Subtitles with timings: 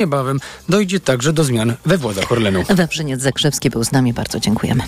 [0.00, 2.62] Niebawem dojdzie także do zmian we władzach Orlenu.
[2.70, 4.82] Wawrzyniec Zakrzewski był z nami, bardzo dziękujemy.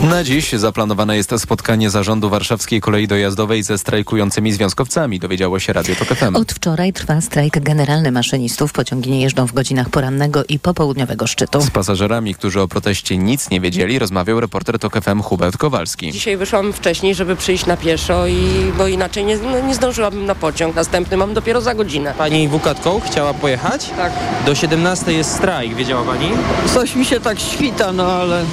[0.00, 5.94] Na dziś zaplanowane jest spotkanie zarządu Warszawskiej Kolei Dojazdowej ze strajkującymi związkowcami, dowiedziało się Radio
[5.94, 6.36] Tok FM.
[6.36, 8.72] Od wczoraj trwa strajk generalny maszynistów.
[8.72, 11.60] Pociągi nie jeżdżą w godzinach porannego i popołudniowego szczytu.
[11.60, 16.12] Z pasażerami, którzy o proteście nic nie wiedzieli, rozmawiał reporter Tok FM Hubert Kowalski.
[16.12, 20.34] Dzisiaj wyszłam wcześniej, żeby przyjść na pieszo, i, bo inaczej nie, no, nie zdążyłabym na
[20.34, 20.76] pociąg.
[20.76, 22.14] Następny mam dopiero za godzinę.
[22.18, 23.90] Pani Wukatką chciała pojechać?
[23.96, 24.12] Tak.
[24.46, 26.30] Do 17 jest strajk, wiedziała pani?
[26.74, 28.44] Coś mi się tak świta, no ale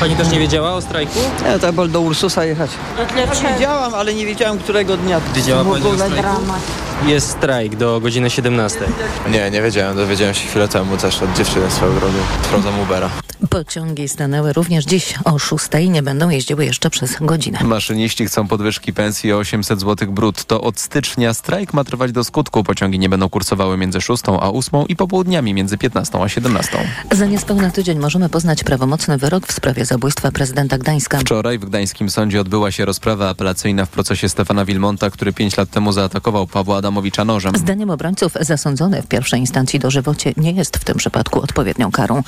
[0.00, 1.18] Pani też nie wiedziała o strajku?
[1.46, 2.70] ja to wolę do Ursusa jechać.
[3.54, 5.20] Wiedziałam, ale nie wiedziałam którego dnia.
[5.34, 6.42] Wiedziała pani o strajku?
[7.06, 8.78] Jest strajk do godziny 17.
[9.30, 9.96] Nie, nie wiedziałem.
[9.96, 12.14] Dowiedziałem się chwilę temu też od dziewczyny swoją drogą.
[12.44, 13.10] Sprawdzam Ubera.
[13.50, 17.58] Pociągi stanęły również dziś o 6 i nie będą jeździły jeszcze przez godzinę.
[17.64, 20.60] Maszyniści chcą podwyżki pensji o 800 zł brutto.
[20.60, 22.64] Od stycznia strajk ma trwać do skutku.
[22.64, 26.78] Pociągi nie będą kursowały między 6 a 8 i popołudniami między 15 a 17.
[27.12, 31.18] Za niespełna tydzień możemy poznać prawomocny wyrok w sprawie zabójstwa prezydenta Gdańska.
[31.18, 35.70] Wczoraj w gdańskim sądzie odbyła się rozprawa apelacyjna w procesie Stefana Wilmonta, który 5 lat
[35.70, 37.56] temu zaatakował Pawła Adamowicza nożem.
[37.56, 42.22] Zdaniem obrońców zasądzony w pierwszej instancji dożywocie nie jest w tym przypadku odpowiednią karą.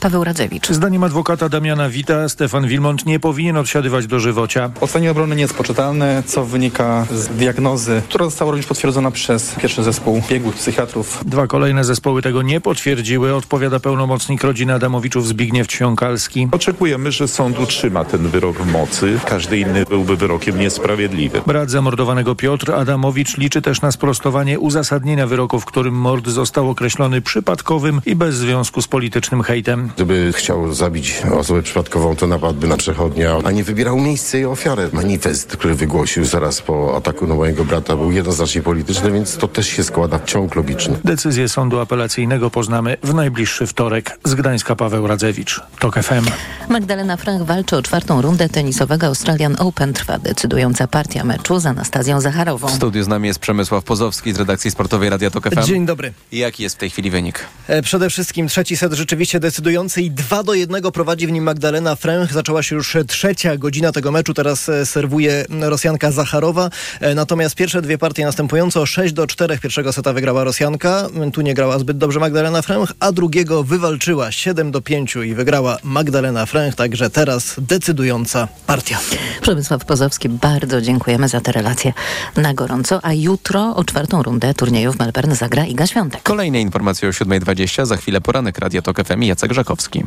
[0.00, 0.68] Paweł Radzewicz.
[0.68, 4.70] Zdaniem adwokata Damiana Wita, Stefan Wilmont nie powinien odsiadywać dożywocia.
[4.80, 9.82] Ocenie obrony nie jest poczytalne, co wynika z diagnozy, która została również potwierdzona przez pierwszy
[9.82, 11.22] zespół biegłych psychiatrów.
[11.26, 16.48] Dwa kolejne zespoły tego nie potwierdziły, odpowiada pełnomocnik rodziny Adamowiczów Zbigniew Ćwiąkalski.
[16.52, 19.20] Oczekujemy, że sąd utrzyma ten wyrok w mocy.
[19.26, 21.42] Każdy inny byłby wyrokiem niesprawiedliwym.
[21.46, 27.20] Brat zamordowanego Piotr Adamowicz liczy też na sprostowanie uzasadnienia wyroku, w którym mord został określony
[27.20, 29.90] przypadkowym i bez związku z politycznym hejtem.
[29.94, 34.88] Gdyby chciał zabić osobę przypadkową, to napadłby na przechodnia, a nie wybierał miejsce i ofiarę.
[34.92, 39.66] Manifest, który wygłosił zaraz po ataku na mojego brata był jednoznacznie polityczny, więc to też
[39.68, 40.98] się składa w ciąg logiczny.
[41.04, 44.18] Decyzję sądu apelacyjnego poznamy w najbliższy wtorek.
[44.24, 45.60] Z Gdańska Paweł Radzewicz.
[45.78, 46.24] TOK FM.
[46.68, 49.92] Magdalena Frank walczy o czwartą rundę tenisowego Australian Open.
[49.92, 52.68] Trwa decydująca partia meczu z Anastazją Zacharową.
[52.68, 55.62] W studiu z nami jest Przemysław Pozowski z redakcji sportowej Radia Tok FM.
[55.62, 56.12] Dzień dobry.
[56.32, 57.40] I jaki jest w tej chwili wynik?
[57.68, 61.96] E, Przede wszystkim trzeci set rzeczywiście decydujący i 2 do 1 prowadzi w nim Magdalena
[61.96, 62.32] Fręch.
[62.32, 64.34] Zaczęła się już trzecia godzina tego meczu.
[64.34, 66.70] Teraz e, serwuje Rosjanka Zacharowa.
[67.00, 71.08] E, Natomiast pierwsze dwie partie następująco 6 do 4 pierwszego seta wygrała Rosjanka.
[71.32, 75.78] Tu nie grała zbyt dobrze Magdalena Fręch, a drugiego wywalczyła 7 do 5 i wygrała
[75.82, 76.74] Magdalena Fręch.
[76.74, 78.98] Także teraz decydująca partia.
[79.40, 81.92] Przemysław Pozowski, bardzo dziękujemy za te relacje
[82.36, 83.00] na gorąco.
[83.02, 86.22] A jutro o czwartą rundę turnieju w Melbourne zagra Iga Świątek.
[86.22, 90.04] Kolejne informacje o 7.20, za chwilę poranek Radio Tok FM i Jacek Żakowski.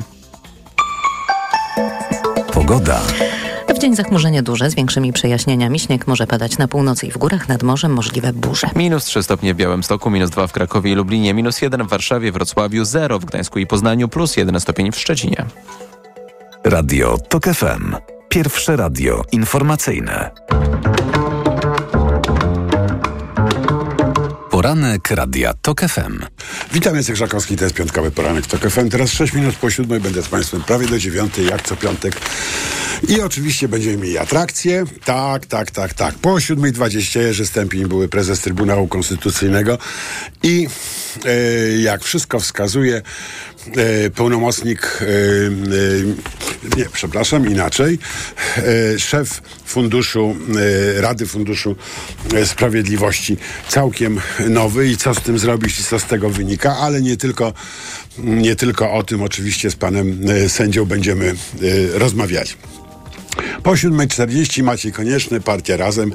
[2.53, 3.01] Pogoda.
[3.77, 5.79] W dzień zachmurzenie duże z większymi przejaśnieniami.
[5.79, 8.69] Śnieg może padać na północy i w górach, nad morzem możliwe burze.
[8.75, 12.31] Minus 3 stopnie w Białymstoku, minus 2 w Krakowie i Lublinie, minus 1 w Warszawie,
[12.31, 15.45] Wrocławiu, 0 w Gdańsku i Poznaniu, plus 1 stopień w Szczecinie.
[16.63, 17.95] Radio TOK FM.
[18.29, 20.31] Pierwsze radio informacyjne.
[24.57, 26.25] Poranek Radia TOK FM.
[26.73, 28.89] Witam, Jacek Żakowski, to jest piątkowy poranek TOK FM.
[28.89, 32.21] Teraz 6 minut po siódmej będę z Państwem prawie do dziewiątej, jak co piątek.
[33.07, 34.83] I oczywiście będziemy mieli atrakcje.
[35.05, 36.15] Tak, tak, tak, tak.
[36.15, 39.77] Po 7.20 Jerzy Stępień były prezes Trybunału Konstytucyjnego
[40.43, 40.67] i
[41.25, 43.01] e, jak wszystko wskazuje,
[43.75, 46.46] e, pełnomocnik, e, e,
[46.77, 47.99] nie, przepraszam, inaczej,
[48.57, 50.35] e, szef funduszu,
[50.97, 51.75] e, Rady Funduszu
[52.33, 53.37] e, Sprawiedliwości,
[53.69, 57.53] całkiem nowy i co z tym zrobić i co z tego wynika, ale nie tylko,
[58.17, 61.35] nie tylko o tym oczywiście z panem sędzią będziemy
[61.93, 62.57] rozmawiać.
[63.63, 66.13] Po 7.40 Maciej Konieczny, Partia Razem.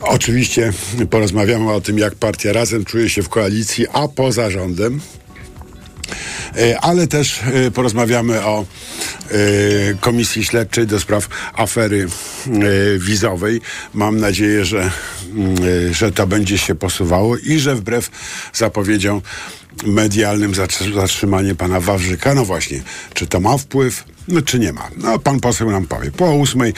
[0.00, 0.72] Oczywiście
[1.10, 5.00] porozmawiamy o tym, jak Partia Razem czuje się w koalicji, a poza rządem.
[6.56, 8.64] E, Ale też e, porozmawiamy o
[9.30, 9.36] e,
[10.00, 12.08] Komisji Śledczej do spraw afery
[12.98, 13.60] wizowej.
[13.94, 14.90] Mam nadzieję, że,
[15.34, 18.10] mm, że to będzie się posuwało i że wbrew
[18.52, 19.22] zapowiedziom
[19.86, 22.82] medialnym zatr- zatrzymanie pana Wawrzyka, no właśnie,
[23.14, 24.04] czy to ma wpływ,
[24.44, 24.88] czy nie ma.
[24.96, 26.10] No pan poseł nam powie.
[26.10, 26.74] Po ósmej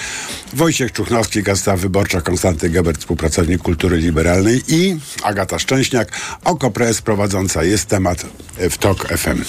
[0.52, 6.08] Wojciech Czuchnowski, Gazeta Wyborcza, Konstanty Gebert, współpracownik kultury liberalnej i Agata Szczęśniak,
[6.44, 8.26] OKO.press prowadząca jest temat
[8.58, 9.42] e, w TOK FM.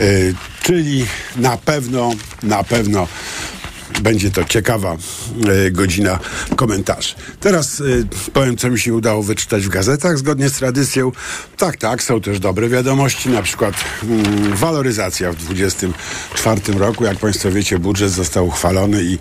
[0.00, 1.06] Y, czyli
[1.36, 2.10] na pewno,
[2.42, 3.08] na pewno
[4.02, 4.96] będzie to ciekawa
[5.66, 6.18] e, godzina
[6.56, 7.14] komentarzy.
[7.40, 7.84] Teraz e,
[8.32, 11.12] powiem, co mi się udało wyczytać w gazetach zgodnie z tradycją.
[11.56, 17.04] Tak, tak, są też dobre wiadomości, na przykład mm, waloryzacja w 2024 roku.
[17.04, 19.18] Jak Państwo wiecie, budżet został uchwalony i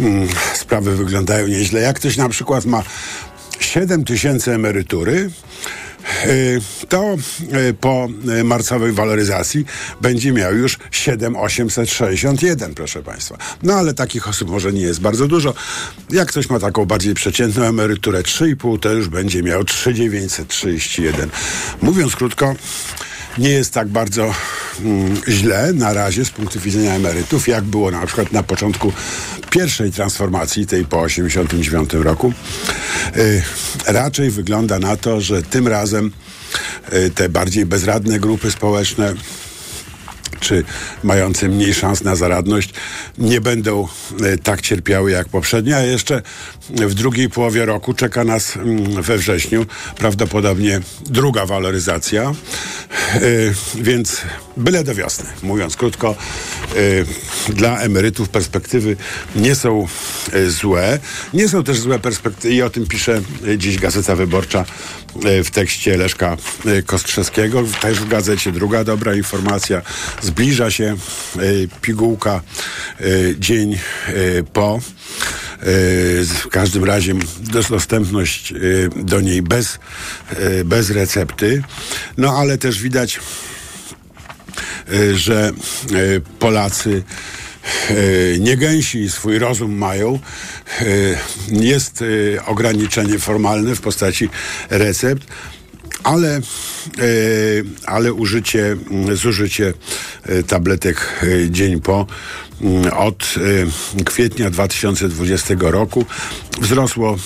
[0.00, 1.80] mm, sprawy wyglądają nieźle.
[1.80, 2.82] Jak ktoś na przykład ma
[3.60, 5.30] 7 tysięcy emerytury, y,
[6.88, 7.16] to
[7.68, 8.08] y, po
[8.40, 9.64] y, marcowej waloryzacji
[10.00, 13.38] będzie miał już 7,861, proszę Państwa.
[13.62, 15.54] No ale takich osób może nie jest bardzo dużo.
[16.10, 21.30] Jak ktoś ma taką bardziej przeciętną emeryturę 3,5, to już będzie miał 3,931.
[21.82, 22.54] Mówiąc krótko,
[23.38, 24.34] nie jest tak bardzo
[24.80, 28.92] mm, źle na razie z punktu widzenia emerytów, jak było na przykład na początku
[29.50, 32.32] pierwszej transformacji, tej po 89 roku.
[33.16, 33.42] Y,
[33.86, 36.10] raczej wygląda na to, że tym razem
[36.92, 39.14] y, te bardziej bezradne grupy społeczne
[40.40, 40.64] czy
[41.02, 42.74] mające mniej szans na zaradność,
[43.18, 43.88] nie będą
[44.24, 46.22] e, tak cierpiały jak poprzednie, a jeszcze
[46.70, 52.32] w drugiej połowie roku czeka nas mm, we wrześniu prawdopodobnie druga waloryzacja,
[53.74, 54.22] więc
[54.60, 56.16] byle do wiosny, mówiąc krótko,
[57.48, 58.96] e, dla emerytów perspektywy
[59.36, 59.88] nie są
[60.48, 60.98] złe.
[61.34, 63.22] Nie są też złe perspektywy i o tym pisze
[63.56, 64.64] dziś Gazeta Wyborcza
[65.44, 66.36] w tekście Leszka
[66.86, 67.64] Kostrzewskiego.
[67.80, 69.82] Też w gazecie druga dobra informacja.
[70.22, 70.96] Zbliża się
[71.82, 72.42] pigułka
[73.38, 73.78] dzień
[74.52, 74.80] po.
[76.42, 77.14] W każdym razie
[77.70, 78.54] dostępność
[78.96, 79.78] do niej bez,
[80.64, 81.62] bez recepty.
[82.16, 83.20] No ale też widać,
[85.14, 85.52] że
[86.38, 87.02] Polacy
[88.38, 90.18] niegęsi swój rozum mają.
[91.48, 92.04] Jest
[92.46, 94.28] ograniczenie formalne w postaci
[94.70, 95.26] recept
[96.02, 96.40] ale,
[97.86, 98.76] ale użycie,
[99.14, 99.74] zużycie
[100.46, 101.20] tabletek
[101.50, 102.06] dzień po
[102.96, 103.34] od
[104.04, 106.06] kwietnia 2020 roku
[106.60, 107.16] wzrosło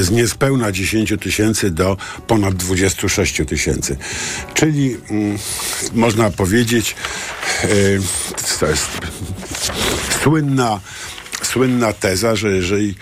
[0.00, 1.96] z niespełna 10 tysięcy do
[2.26, 3.96] ponad 26 tysięcy.
[4.54, 4.96] Czyli
[5.92, 6.96] można powiedzieć,
[8.60, 8.88] to jest
[10.22, 10.80] słynna,
[11.42, 12.94] słynna teza, że jeżeli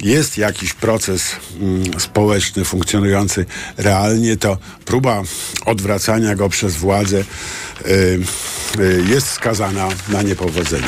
[0.00, 3.46] jest jakiś proces mm, społeczny funkcjonujący
[3.76, 5.22] realnie, to próba
[5.66, 7.24] odwracania go przez władzę
[7.86, 8.20] y,
[8.80, 10.86] y, jest skazana na niepowodzenie.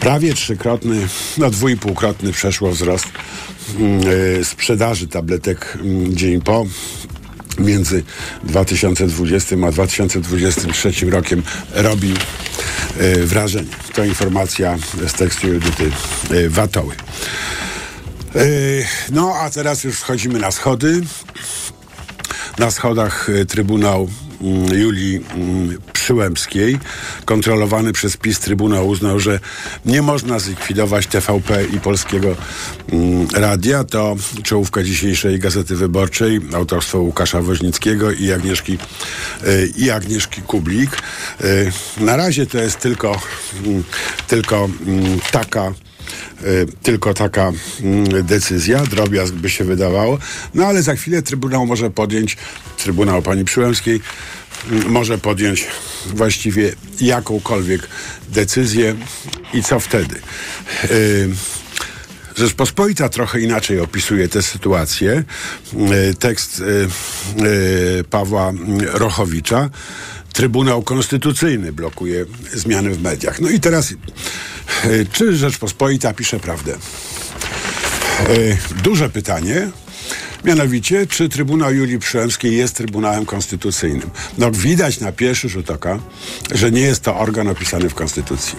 [0.00, 1.08] Prawie trzykrotny,
[1.38, 3.06] no dwójpółkrotny przeszło wzrost
[4.40, 5.78] y, sprzedaży tabletek
[6.08, 6.66] dzień po
[7.58, 8.02] między
[8.44, 12.14] 2020 a 2023 rokiem robi
[13.00, 13.68] y, wrażenie.
[13.94, 15.90] To informacja z tekstu Judyty
[16.30, 16.94] y, Watoły.
[19.10, 21.00] No, a teraz już wchodzimy na schody.
[22.58, 24.10] Na schodach Trybunał
[24.72, 25.20] Julii
[25.92, 26.78] Przyłębskiej,
[27.24, 29.40] kontrolowany przez PiS Trybunał uznał, że
[29.86, 32.36] nie można zlikwidować TVP i Polskiego
[33.34, 33.84] Radia.
[33.84, 38.78] To czołówka dzisiejszej Gazety Wyborczej, autorstwo Łukasza Woźnickiego i Agnieszki,
[39.76, 40.90] i Agnieszki Kublik.
[42.00, 43.20] Na razie to jest tylko,
[44.26, 44.68] tylko
[45.30, 45.72] taka
[46.82, 47.52] tylko taka
[48.22, 50.18] decyzja, drobiazg by się wydawało,
[50.54, 52.36] no ale za chwilę Trybunał może podjąć,
[52.76, 54.00] Trybunał Pani Przyłębskiej
[54.86, 55.66] może podjąć
[56.06, 57.88] właściwie jakąkolwiek
[58.28, 58.94] decyzję
[59.54, 60.14] i co wtedy.
[62.36, 65.24] Rzeczpospolita trochę inaczej opisuje tę sytuację.
[66.18, 66.62] Tekst
[68.10, 68.52] Pawła
[68.92, 69.70] Rochowicza.
[70.32, 73.40] Trybunał Konstytucyjny blokuje zmiany w mediach.
[73.40, 73.94] No i teraz,
[75.12, 76.74] czy Rzeczpospolita pisze prawdę?
[78.82, 79.70] Duże pytanie,
[80.44, 84.10] Mianowicie, czy Trybunał Julii Przyłębskiej jest Trybunałem Konstytucyjnym?
[84.38, 85.98] No widać na pierwszy rzut oka,
[86.50, 88.56] że nie jest to organ opisany w Konstytucji.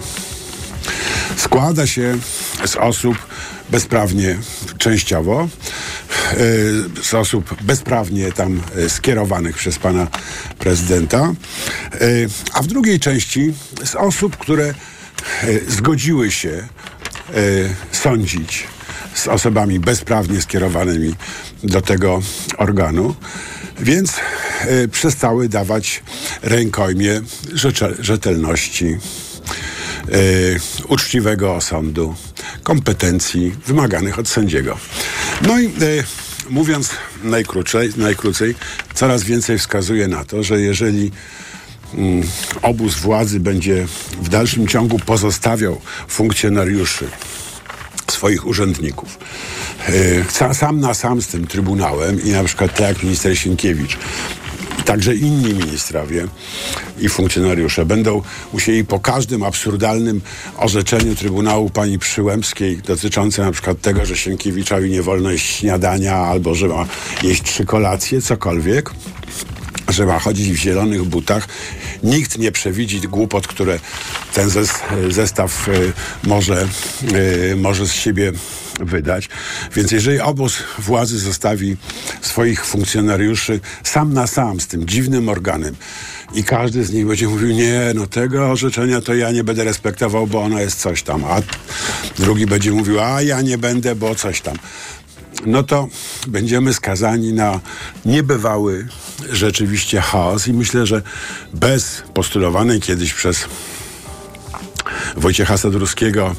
[1.38, 2.18] Składa się
[2.66, 3.18] z osób
[3.74, 4.38] bezprawnie,
[4.78, 5.50] częściowo,
[7.02, 10.08] z osób bezprawnie tam skierowanych przez pana
[10.60, 11.34] prezydenta,
[12.54, 13.54] a w drugiej części
[13.84, 14.74] z osób, które
[15.68, 16.68] zgodziły się
[17.92, 18.68] sądzić
[19.14, 21.16] z osobami bezprawnie skierowanymi
[21.64, 22.22] do tego
[22.58, 23.16] organu,
[23.80, 24.14] więc
[24.92, 26.04] przestały dawać
[26.42, 27.22] rękojmie
[28.00, 28.98] rzetelności,
[30.88, 32.16] uczciwego osądu,
[32.64, 34.78] kompetencji wymaganych od sędziego.
[35.42, 36.04] No i y,
[36.50, 36.90] mówiąc
[37.24, 38.56] najkrócej, najkrócej,
[38.94, 41.12] coraz więcej wskazuje na to, że jeżeli
[41.94, 42.24] mm,
[42.62, 43.88] obóz władzy będzie
[44.22, 47.08] w dalszym ciągu pozostawiał funkcjonariuszy
[48.12, 49.18] swoich urzędników.
[50.50, 53.98] E, sam na sam z tym Trybunałem i na przykład tak jak minister Sienkiewicz
[54.86, 56.28] także inni ministrowie
[57.00, 58.22] i funkcjonariusze będą
[58.54, 60.22] musieli po każdym absurdalnym
[60.58, 66.56] orzeczeniu Trybunału pani Przyłębskiej dotyczące na przykład tego, że Sienkiewiczowi nie wolno jeść śniadania albo
[66.56, 66.86] że ma
[67.24, 68.92] jeść trzy kolacje, cokolwiek,
[69.90, 71.48] że ma chodzić w zielonych butach.
[72.04, 73.80] Nikt nie przewidzi głupot, które
[74.34, 74.50] ten
[75.10, 76.68] zestaw y, może,
[77.52, 78.32] y, może z siebie
[78.80, 79.30] wydać.
[79.76, 81.78] Więc jeżeli obóz władzy zostawi
[82.22, 85.76] swoich funkcjonariuszy sam na sam z tym dziwnym organem
[86.34, 90.28] i każdy z nich będzie mówił, nie, no tego orzeczenia to ja nie będę respektował,
[90.28, 91.42] bo ono jest coś tam, a
[92.20, 94.58] drugi będzie mówił, a ja nie będę, bo coś tam
[95.46, 95.88] no to
[96.28, 97.60] będziemy skazani na
[98.06, 98.88] niebywały
[99.32, 101.02] rzeczywiście chaos i myślę, że
[101.54, 103.46] bez postulowanej kiedyś przez
[105.18, 106.36] Wojciecha Sadurskiego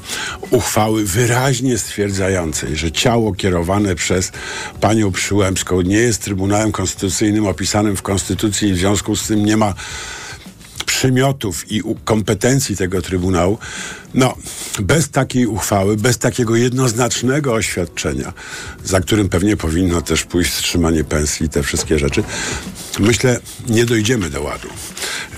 [0.50, 4.32] uchwały wyraźnie stwierdzającej, że ciało kierowane przez
[4.80, 9.56] panią Przyłębską nie jest Trybunałem Konstytucyjnym opisanym w Konstytucji i w związku z tym nie
[9.56, 9.74] ma
[11.04, 13.58] przymiotów i kompetencji tego Trybunału,
[14.14, 14.37] no,
[14.80, 18.32] bez takiej uchwały, bez takiego jednoznacznego oświadczenia,
[18.84, 22.23] za którym pewnie powinno też pójść wstrzymanie pensji i te wszystkie rzeczy,
[22.99, 24.68] myślę, nie dojdziemy do ładu.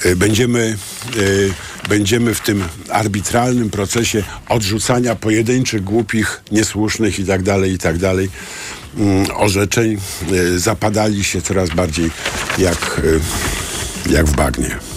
[0.07, 0.77] Y, będziemy,
[1.17, 1.53] y,
[1.89, 7.97] będziemy w tym arbitralnym procesie odrzucania pojedynczych, głupich, niesłusznych i tak dalej, i tak
[8.99, 9.99] mm, orzeczeń
[10.33, 12.11] y, zapadali się coraz bardziej
[12.59, 13.01] jak,
[14.11, 14.96] jak w bagnie.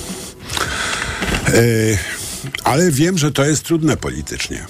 [2.64, 4.66] Ale wiem, że to jest trudne politycznie.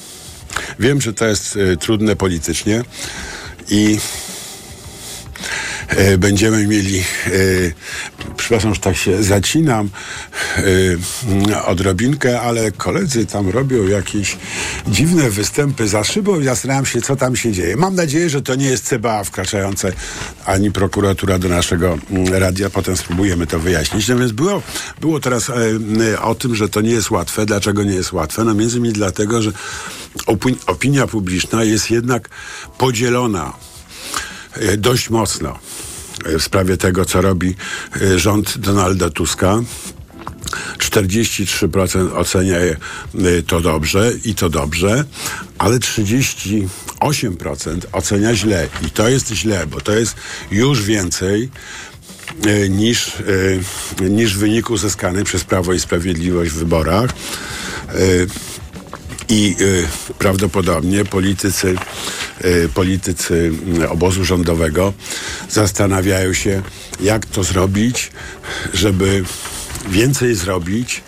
[0.80, 2.84] Wiem, że to jest trudne politycznie
[3.70, 4.29] i E,
[6.18, 7.04] będziemy mieli, e,
[8.38, 9.90] przepraszam, że tak się zacinam
[11.48, 14.38] e, odrobinkę, ale koledzy tam robią jakieś
[14.88, 17.76] dziwne występy za szybą i zastanawiam się, co tam się dzieje.
[17.76, 19.92] Mam nadzieję, że to nie jest CBA wkraczające
[20.46, 22.70] ani prokuratura do naszego mm, radia.
[22.70, 24.08] Potem spróbujemy to wyjaśnić.
[24.08, 24.62] No więc było,
[25.02, 25.52] było teraz
[26.22, 27.46] o tym, że to nie jest łatwe.
[27.46, 28.44] Dlaczego nie jest łatwe?
[28.44, 29.52] No między innymi dlatego, że
[30.68, 32.30] opinia publiczna jest jednak
[32.78, 33.54] podzielona
[34.78, 35.60] dość mocno
[36.26, 37.56] w sprawie tego, co robi
[38.02, 39.62] e, rząd Donalda Tuska.
[40.78, 42.76] 43% ocenia e,
[43.48, 45.04] to dobrze i to dobrze,
[45.58, 46.68] ale 38%
[47.92, 48.68] ocenia źle.
[48.88, 50.16] I to jest źle, bo to jest
[50.52, 51.50] już więcej
[52.48, 53.12] e, niż,
[54.02, 57.10] niż wynik uzyskany przez Prawo i Sprawiedliwość w wyborach.
[59.30, 59.88] I y,
[60.20, 61.76] prawdopodobnie politycy,
[62.46, 64.94] y, politycy y, obozu rządowego
[65.50, 66.62] zastanawiają się,
[67.02, 68.12] jak to zrobić,
[68.74, 69.24] żeby
[69.90, 71.02] więcej zrobić,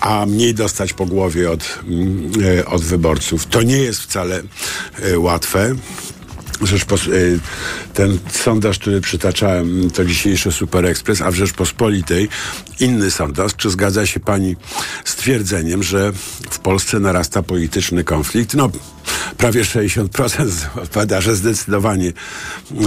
[0.00, 3.46] a mniej dostać po głowie od, mm, y, od wyborców.
[3.46, 4.42] To nie jest wcale
[5.06, 5.74] y, łatwe.
[7.08, 7.40] Y,
[7.94, 12.28] ten sondaż, który przytaczałem, to dzisiejszy Super Express, a w Rzeczpospolitej
[12.80, 13.56] inny sondaż.
[13.56, 14.56] Czy zgadza się pani
[15.04, 16.12] z twierdzeniem, że
[16.50, 18.54] w Polsce narasta polityczny konflikt?
[18.54, 18.70] No,
[19.36, 20.50] prawie 60%
[20.82, 22.12] odpowiada, że zdecydowanie,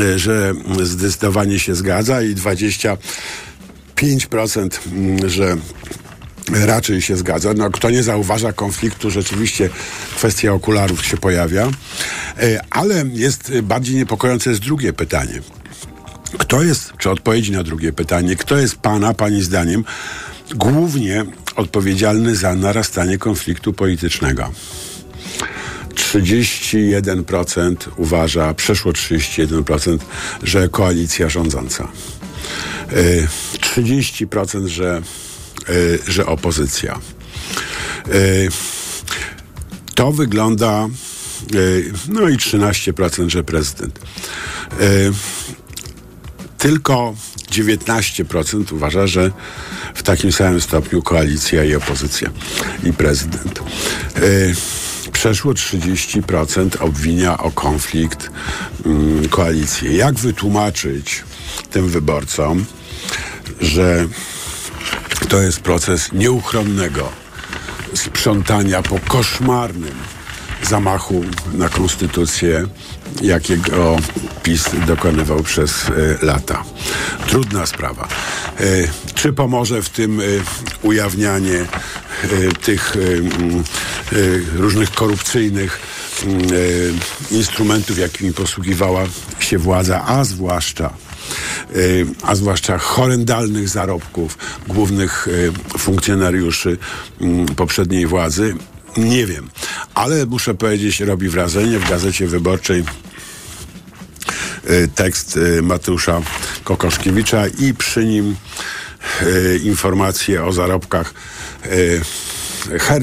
[0.02, 5.58] y, że zdecydowanie się zgadza i 25%, mm, że
[6.52, 7.54] raczej się zgadza.
[7.54, 9.70] No, kto nie zauważa konfliktu, rzeczywiście
[10.16, 11.68] kwestia okularów się pojawia.
[12.38, 15.42] E, ale jest bardziej niepokojące jest drugie pytanie.
[16.38, 19.84] Kto jest, czy odpowiedzi na drugie pytanie, kto jest Pana, Pani zdaniem,
[20.56, 24.52] głównie odpowiedzialny za narastanie konfliktu politycznego?
[25.96, 29.98] 31% uważa, przeszło 31%,
[30.44, 31.88] że koalicja rządząca.
[33.62, 35.02] 30%, e, że
[36.08, 37.00] że opozycja.
[38.08, 38.50] Y,
[39.96, 40.90] to wygląda,
[41.56, 44.00] y, no i 13%, że prezydent.
[46.58, 47.16] Tylko
[47.52, 49.32] 19% uważa, że
[49.96, 52.30] w takim samym stopniu koalicja i opozycja
[52.84, 53.60] i prezydent.
[55.12, 58.30] Przeszło 30% obwinia o konflikt
[58.86, 59.92] mm, koalicję.
[59.96, 61.24] Jak wytłumaczyć
[61.72, 62.66] tym wyborcom,
[63.62, 64.08] że
[65.32, 67.10] to jest proces nieuchronnego
[67.94, 69.94] sprzątania po koszmarnym
[70.64, 72.68] zamachu na konstytucję,
[73.22, 73.98] jakiego
[74.44, 76.64] PiS dokonywał przez y, lata.
[77.28, 78.08] Trudna sprawa.
[78.62, 80.42] Y, czy pomoże w tym y,
[80.82, 81.66] ujawnianie
[82.62, 82.96] tych
[84.56, 85.80] różnych korupcyjnych
[87.32, 89.04] instrumentów, jakimi posługiwała
[89.40, 90.94] się władza, a zwłaszcza
[92.22, 94.38] a zwłaszcza horrendalnych zarobków
[94.68, 96.78] głównych y, funkcjonariuszy
[97.22, 98.56] mm, poprzedniej władzy.
[98.98, 99.50] Nie wiem,
[99.94, 102.84] ale muszę powiedzieć, robi wrażenie w gazecie wyborczej
[104.70, 106.22] y, tekst Mateusza
[106.64, 108.36] Kokoszkiewicza i przy nim
[109.64, 111.14] informacje o zarobkach
[112.80, 113.02] her,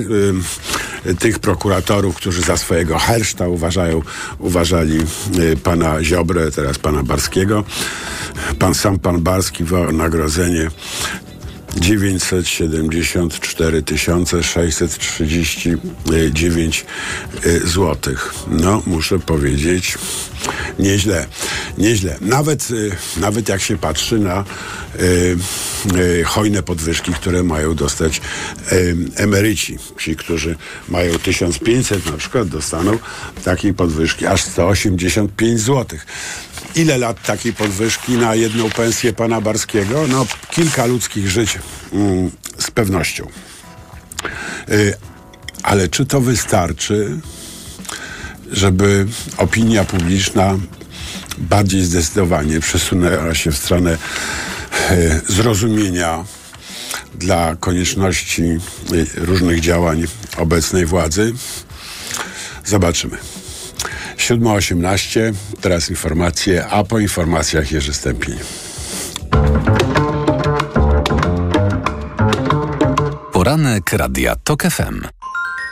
[1.18, 4.02] tych prokuratorów, którzy za swojego herszta uważają,
[4.38, 4.98] uważali
[5.62, 7.64] pana Ziobrę, teraz pana Barskiego.
[8.58, 10.70] Pan sam pan Barski wynagrodzenie
[11.76, 13.82] 974
[14.42, 16.86] 639
[17.64, 18.14] zł.
[18.48, 19.98] No, muszę powiedzieć,
[20.78, 21.26] nieźle,
[21.78, 22.16] nieźle.
[22.20, 24.44] Nawet, y, nawet jak się patrzy na
[25.00, 25.36] y,
[25.96, 28.20] y, hojne podwyżki, które mają dostać
[28.72, 29.78] y, emeryci.
[29.98, 30.56] Ci, którzy
[30.88, 32.98] mają 1500 na przykład, dostaną
[33.44, 35.98] takiej podwyżki aż 185 zł.
[36.74, 40.06] Ile lat takiej podwyżki na jedną pensję pana Barskiego?
[40.08, 41.58] No, kilka ludzkich żyć
[41.92, 43.28] mm, z pewnością.
[44.70, 44.94] Y,
[45.62, 47.20] ale czy to wystarczy,
[48.52, 50.58] żeby opinia publiczna
[51.38, 53.98] bardziej zdecydowanie przesunęła się w stronę
[54.90, 56.24] y, zrozumienia
[57.14, 60.04] dla konieczności y, różnych działań
[60.36, 61.34] obecnej władzy?
[62.64, 63.18] Zobaczymy.
[64.16, 68.38] 7.18, teraz informacje, a po informacjach Jerzy Stępień.
[73.32, 75.17] Poranek Radia TOK FM.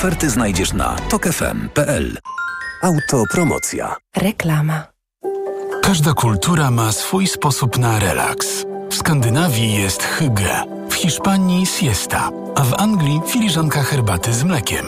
[0.00, 2.18] oferty znajdziesz na tokefm.pl.
[2.82, 3.96] Autopromocja.
[4.16, 4.82] Reklama.
[5.82, 8.64] Każda kultura ma swój sposób na relaks.
[8.90, 14.86] W Skandynawii jest hygge, w Hiszpanii siesta, a w Anglii filiżanka herbaty z mlekiem.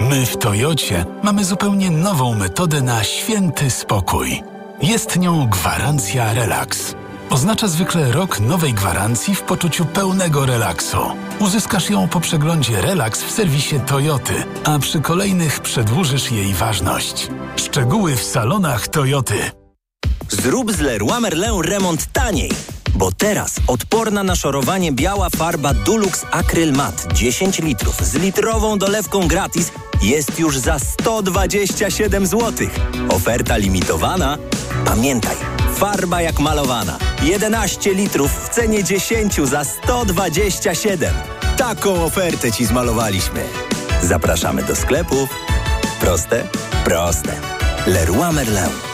[0.00, 4.42] My w Toyocie mamy zupełnie nową metodę na święty spokój.
[4.82, 6.94] Jest nią gwarancja relaks.
[7.30, 10.98] Oznacza zwykle rok nowej gwarancji w poczuciu pełnego relaksu.
[11.38, 14.34] Uzyskasz ją po przeglądzie Relax w serwisie Toyoty,
[14.64, 17.28] a przy kolejnych przedłużysz jej ważność.
[17.56, 19.34] Szczegóły w salonach Toyoty.
[20.28, 22.52] Zrób z Leroy Merlin remont taniej.
[22.94, 29.28] Bo teraz odporna na szorowanie biała farba Dulux Acryl Mat 10 litrów z litrową dolewką
[29.28, 32.68] gratis jest już za 127 zł.
[33.08, 34.38] Oferta limitowana.
[34.84, 35.36] Pamiętaj,
[35.74, 36.98] farba jak malowana.
[37.22, 41.14] 11 litrów w cenie 10 za 127.
[41.56, 43.44] Taką ofertę Ci zmalowaliśmy.
[44.02, 45.28] Zapraszamy do sklepów.
[46.00, 46.44] Proste?
[46.84, 47.32] Proste.
[47.86, 48.89] Leroy Merlin.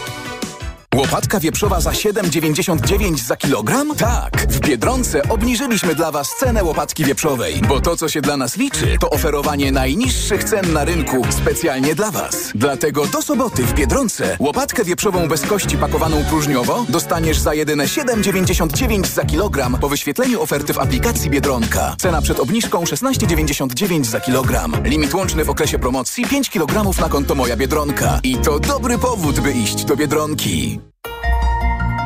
[0.96, 3.96] Łopatka wieprzowa za 7,99 za kilogram?
[3.96, 4.46] Tak!
[4.48, 8.96] W Biedronce obniżyliśmy dla Was cenę łopatki wieprzowej, bo to, co się dla nas liczy,
[9.00, 12.52] to oferowanie najniższych cen na rynku specjalnie dla Was.
[12.54, 19.06] Dlatego do soboty w Biedronce łopatkę wieprzową bez kości pakowaną próżniowo dostaniesz za jedyne 7,99
[19.06, 21.96] za kilogram po wyświetleniu oferty w aplikacji Biedronka.
[21.98, 24.72] Cena przed obniżką 16,99 za kilogram.
[24.84, 28.20] Limit łączny w okresie promocji 5 kg na konto Moja Biedronka.
[28.22, 30.85] I to dobry powód, by iść do Biedronki.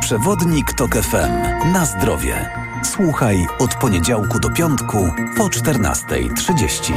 [0.00, 1.72] Przewodnik TOK FM.
[1.72, 2.50] Na zdrowie.
[2.84, 6.92] Słuchaj od poniedziałku do piątku po 14.30.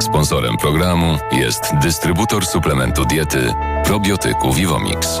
[0.00, 3.54] Sponsorem programu jest dystrybutor suplementu diety
[3.84, 5.20] probiotyku Vivomix.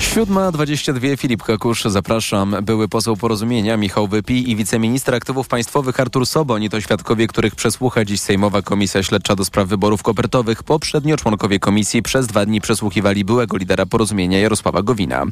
[0.00, 2.56] 7.22 Filip Kakusz, zapraszam.
[2.62, 8.04] Były poseł porozumienia Michał Wypi i wiceminister aktywów państwowych Artur Soboń to świadkowie, których przesłucha
[8.04, 10.62] dziś Sejmowa Komisja Śledcza do spraw wyborów kopertowych.
[10.62, 15.24] Poprzednio członkowie komisji przez dwa dni przesłuchiwali byłego lidera porozumienia Jarosława Gowina.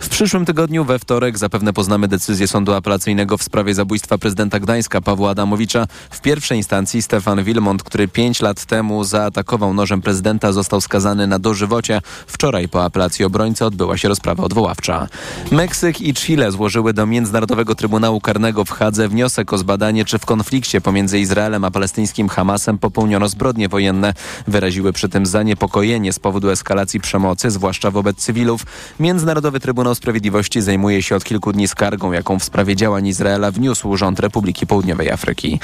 [0.00, 5.00] W przyszłym tygodniu we wtorek zapewne poznamy decyzję sądu apelacyjnego w sprawie zabójstwa prezydenta Gdańska
[5.00, 5.86] Pawła Adamowicza.
[6.10, 11.38] W pierwszej instancji Stefan Wilmont, który pięć lat temu zaatakował nożem prezydenta, został skazany na
[11.38, 12.00] dożywocie.
[12.26, 15.08] Wczoraj po apelacji obrońcy odbyła się rozprawa odwoławcza.
[15.50, 20.26] Meksyk i Chile złożyły do Międzynarodowego Trybunału Karnego w Hadze wniosek o zbadanie, czy w
[20.26, 24.14] konflikcie pomiędzy Izraelem a palestyńskim Hamasem popełniono zbrodnie wojenne.
[24.46, 28.66] Wyraziły przy tym zaniepokojenie z powodu eskalacji przemocy, zwłaszcza wobec cywilów.
[29.00, 33.96] Międzynarodowy Trybunał Sprawiedliwości zajmuje się od kilku dni skargą, jaką w sprawie działań Izraela wniósł
[33.96, 35.60] rząd Republiki Południowej Afryki.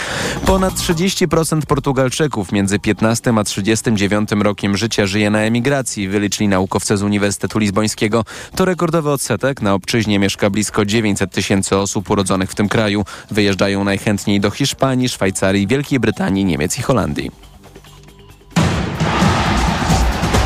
[0.47, 7.03] Ponad 30% Portugalczyków między 15 a 39 rokiem życia żyje na emigracji, wyliczyli naukowcy z
[7.03, 8.25] Uniwersytetu Lizbońskiego.
[8.57, 9.63] To rekordowy odsetek.
[9.63, 13.05] Na obczyźnie mieszka blisko 900 tysięcy osób urodzonych w tym kraju.
[13.31, 17.31] Wyjeżdżają najchętniej do Hiszpanii, Szwajcarii, Wielkiej Brytanii, Niemiec i Holandii.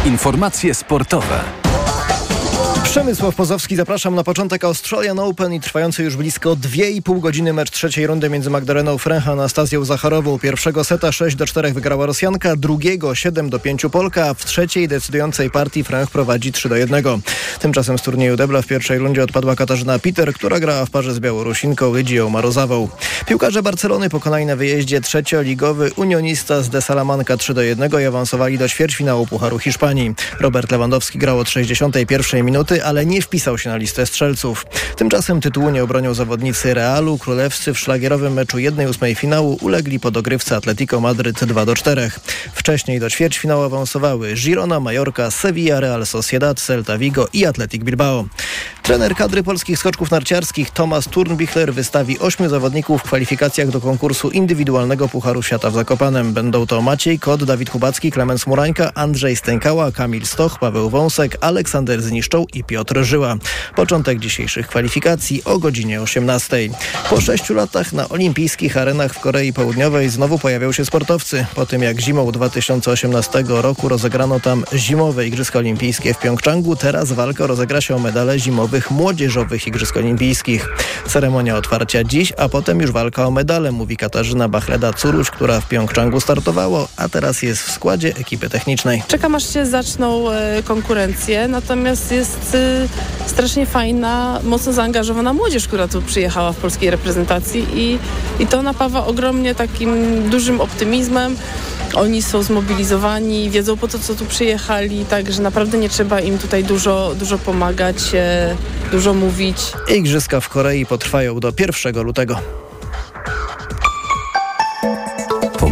[0.06, 1.65] Informacje sportowe.
[2.96, 8.06] Przemysław Pozowski, zapraszam na początek Australian Open i trwający już blisko 2,5 godziny mecz trzeciej
[8.06, 10.38] rundy między Magdaleną Frecha a Anastazją Zacharową.
[10.38, 14.88] Pierwszego seta 6 do 4 wygrała Rosjanka, drugiego 7 do 5 Polka, a w trzeciej
[14.88, 17.04] decydującej partii Frech prowadzi 3 do 1.
[17.60, 21.20] Tymczasem z turnieju debla w pierwszej rundzie odpadła Katarzyna Peter, która grała w parze z
[21.20, 22.88] Białorusinką Lidią Marozawą.
[23.26, 28.58] Piłkarze Barcelony pokonali na wyjeździe trzecioligowy Unionista z De Salamanca 3 do 1 i awansowali
[28.58, 30.14] do ćwierćfinału Pucharu Hiszpanii.
[30.40, 34.66] Robert Lewandowski grał od 61 minuty, ale nie wpisał się na listę strzelców.
[34.96, 37.18] Tymczasem tytułu nie obronią zawodnicy Realu.
[37.18, 42.10] Królewscy w szlagierowym meczu 1-8 finału ulegli po dogrywce Atletico Madryt 2-4.
[42.54, 48.24] Wcześniej do ćwierćfinału awansowały Girona, Mallorca, Sevilla, Real Sociedad, Celta Vigo i Athletic Bilbao.
[48.82, 55.08] Trener kadry polskich skoczków narciarskich Tomasz Turnbichler wystawi ośmiu zawodników w kwalifikacjach do konkursu indywidualnego
[55.08, 56.32] Pucharu Świata w Zakopanem.
[56.32, 62.02] Będą to Maciej Kot, Dawid Kubacki, Klemens Murańka, Andrzej Stękała, Kamil Stoch, Paweł Wąsek, Aleksander
[62.02, 63.36] Zniszczą i Piotr Żyła.
[63.76, 66.56] Początek dzisiejszych kwalifikacji o godzinie 18.
[67.10, 71.46] Po sześciu latach na olimpijskich arenach w Korei Południowej znowu pojawią się sportowcy.
[71.54, 77.46] Po tym jak zimą 2018 roku rozegrano tam zimowe Igrzyska Olimpijskie w Pjongczangu, teraz walka
[77.46, 80.68] rozegra się o medale zimowych młodzieżowych Igrzysk Olimpijskich.
[81.08, 86.20] Ceremonia otwarcia dziś, a potem już walka o medale, mówi Katarzyna Bachleda-Curuś, która w Pjongczangu
[86.20, 89.02] startowało, a teraz jest w składzie ekipy technicznej.
[89.08, 92.55] Czekam aż się zaczną e, konkurencje, natomiast jest
[93.26, 97.98] strasznie fajna, mocno zaangażowana młodzież, która tu przyjechała w polskiej reprezentacji i,
[98.42, 101.36] i to napawa ogromnie takim dużym optymizmem.
[101.94, 106.64] Oni są zmobilizowani, wiedzą po to, co tu przyjechali, także naprawdę nie trzeba im tutaj
[106.64, 107.96] dużo, dużo pomagać,
[108.92, 109.56] dużo mówić.
[109.94, 111.52] Igrzyska w Korei potrwają do
[111.84, 112.38] 1 lutego.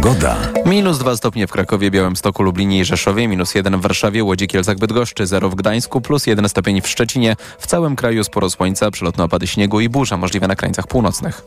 [0.05, 0.37] Pogoda.
[0.65, 4.77] Minus 2 stopnie w Krakowie, Białymstoku, Lublinie i Rzeszowie, minus 1 w Warszawie, Łodzi, Kielcach,
[4.77, 7.35] Bydgoszczy, 0 w Gdańsku, plus 1 stopień w Szczecinie.
[7.59, 11.41] W całym kraju sporo słońca, przelotne opady śniegu i burza możliwe na krańcach północnych.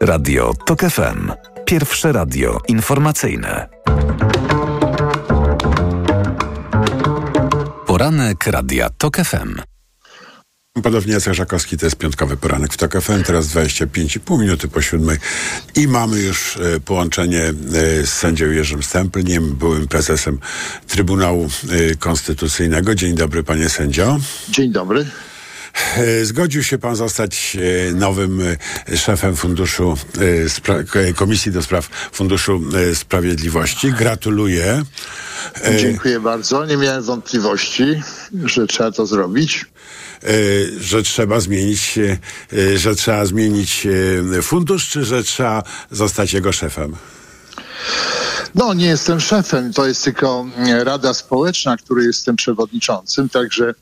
[0.00, 1.32] Radio TOK FM.
[1.64, 3.68] Pierwsze radio informacyjne.
[7.86, 9.71] Poranek Radia TOK FM.
[10.80, 15.18] Podobnie Jacek Żakowski, to jest piątkowy poranek w TOK FM, teraz 25,5 minuty po siódmej
[15.76, 17.52] i mamy już e, połączenie e,
[18.06, 20.38] z sędzią Jerzym Stęplniem, byłym prezesem
[20.88, 21.48] Trybunału
[21.90, 22.94] e, Konstytucyjnego.
[22.94, 24.18] Dzień dobry panie sędzio.
[24.48, 25.06] Dzień dobry.
[26.22, 27.56] Zgodził się pan zostać
[27.94, 28.42] nowym
[28.96, 29.96] szefem Funduszu
[30.46, 32.60] Spra- Komisji do Spraw Funduszu
[32.94, 33.92] Sprawiedliwości.
[33.92, 34.82] Gratuluję.
[35.80, 36.66] Dziękuję bardzo.
[36.66, 38.02] Nie miałem wątpliwości,
[38.44, 39.66] że trzeba to zrobić.
[40.24, 40.28] E,
[40.80, 41.98] że trzeba zmienić,
[42.52, 43.86] e, że trzeba zmienić
[44.38, 46.96] e, fundusz, czy że trzeba zostać jego szefem?
[48.54, 53.74] No, nie jestem szefem, to jest tylko mm, Rada Społeczna, której jestem przewodniczącym, także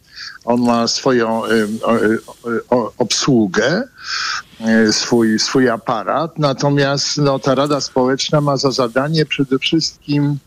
[0.44, 1.42] on ma swoją
[2.98, 3.83] obsługę,
[4.92, 10.38] swój, swój aparat, natomiast no, ta Rada Społeczna ma za zadanie przede wszystkim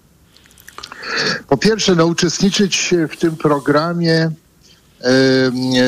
[1.47, 4.31] po pierwsze no, uczestniczyć w tym programie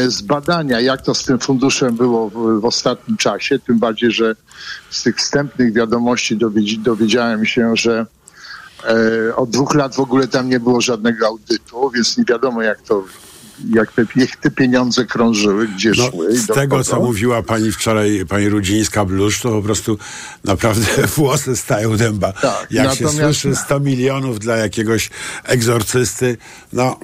[0.07, 4.35] z badania, jak to z tym funduszem było w, w ostatnim czasie, tym bardziej, że
[4.89, 8.05] z tych wstępnych wiadomości dowiedzi, dowiedziałem się, że
[8.83, 12.81] e, od dwóch lat w ogóle tam nie było żadnego audytu, więc nie wiadomo jak
[12.81, 13.03] to,
[13.75, 16.37] jak te, jak te pieniądze krążyły, gdzie No, szły.
[16.37, 19.97] z tego, co mówiła pani wczoraj, pani Rudzińska-Blusz, to po prostu
[20.43, 20.85] naprawdę
[21.17, 22.31] włosy stają dęba.
[22.33, 25.09] Tak, Jak się natomiast- słyszy 100 milionów dla jakiegoś
[25.43, 26.37] egzorcysty,
[26.73, 26.99] no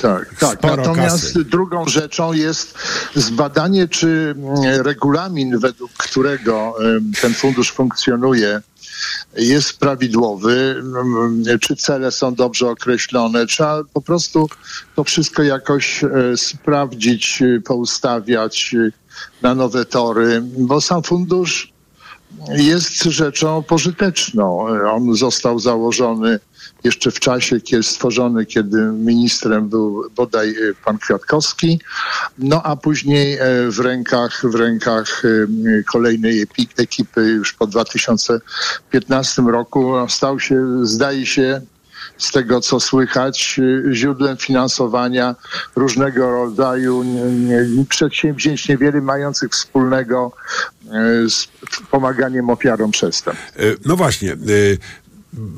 [0.00, 0.62] Tak, tak.
[0.62, 1.44] Natomiast kasy.
[1.44, 2.74] drugą rzeczą jest
[3.14, 6.74] zbadanie, czy mm, regulamin, według którego
[7.22, 8.60] ten fundusz funkcjonuje,
[9.36, 13.46] jest prawidłowy, mm, czy cele są dobrze określone.
[13.46, 14.48] Trzeba po prostu
[14.96, 18.90] to wszystko jakoś e, sprawdzić, e, poustawiać e,
[19.42, 21.74] na nowe tory, bo sam fundusz
[22.48, 24.66] jest rzeczą pożyteczną.
[24.90, 26.38] On został założony
[26.84, 31.80] jeszcze w czasie, kiedy stworzony, kiedy ministrem był bodaj e, pan Kwiatkowski,
[32.38, 39.92] no a później e, w rękach, w rękach e, kolejnej ekipy już po 2015 roku
[40.08, 41.60] stał się, zdaje się,
[42.18, 43.60] z tego co słychać,
[43.92, 45.34] źródłem finansowania
[45.76, 47.04] różnego rodzaju
[47.88, 50.32] przedsięwzięć niewiele mających wspólnego
[51.28, 51.46] z
[51.90, 53.52] pomaganiem ofiarom przestępstw.
[53.84, 54.36] No właśnie,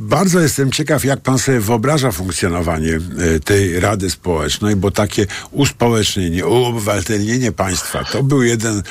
[0.00, 2.98] bardzo jestem ciekaw, jak pan sobie wyobraża funkcjonowanie
[3.36, 8.82] e, tej Rady Społecznej, bo takie uspołecznienie, uobywatelnienie państwa to był jeden e,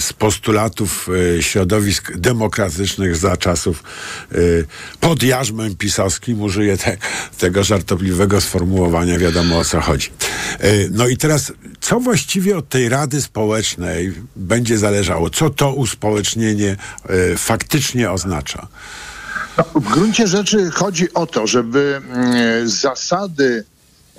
[0.00, 3.84] z postulatów e, środowisk demokratycznych za czasów
[5.00, 6.42] pod jarzmem pisowskim.
[6.42, 6.96] Użyję te,
[7.38, 10.10] tego żartobliwego sformułowania, wiadomo o co chodzi.
[10.90, 15.30] No i teraz, co właściwie od tej Rady Społecznej będzie zależało?
[15.30, 16.76] Co to uspołecznienie
[17.36, 18.68] faktycznie oznacza?
[19.58, 23.64] No, w gruncie rzeczy chodzi o to, żeby mm, zasady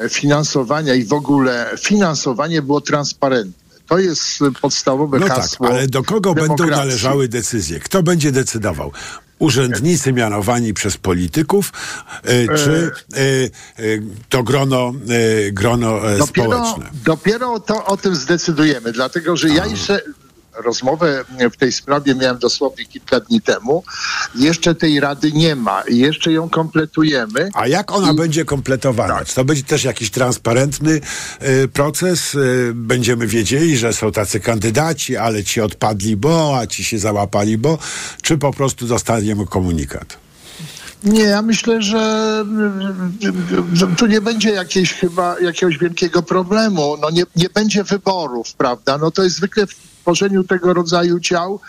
[0.09, 3.67] finansowania i w ogóle finansowanie było transparentne.
[3.87, 5.67] To jest podstawowe no hasło.
[5.67, 6.65] Tak, ale do kogo demokracji.
[6.65, 7.79] będą należały decyzje?
[7.79, 8.91] Kto będzie decydował?
[9.39, 11.73] Urzędnicy mianowani przez polityków,
[12.23, 13.49] e, czy e, e,
[14.29, 14.93] to grono,
[15.51, 16.89] grono dopiero, społeczne?
[17.05, 20.01] Dopiero to o tym zdecydujemy, dlatego że ja jeszcze
[20.57, 23.83] rozmowę w tej sprawie miałem dosłownie kilka dni temu.
[24.35, 27.49] Jeszcze tej rady nie ma i jeszcze ją kompletujemy.
[27.53, 28.15] A jak ona I...
[28.15, 29.15] będzie kompletowana?
[29.15, 29.27] Tak.
[29.27, 31.01] Czy to będzie też jakiś transparentny
[31.41, 32.35] y, proces?
[32.35, 37.57] Y, będziemy wiedzieli, że są tacy kandydaci, ale ci odpadli, bo, a ci się załapali,
[37.57, 37.77] bo,
[38.21, 40.17] czy po prostu dostaniemy komunikat?
[41.03, 42.45] Nie, ja myślę, że,
[43.97, 46.97] tu nie będzie jakiejś chyba jakiegoś wielkiego problemu.
[47.01, 48.97] No nie, nie będzie wyborów, prawda?
[48.97, 49.65] No to jest zwykle
[50.07, 51.59] tworzeniu tego rodzaju ciał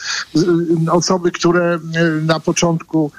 [0.90, 1.78] osoby, które
[2.22, 3.10] na początku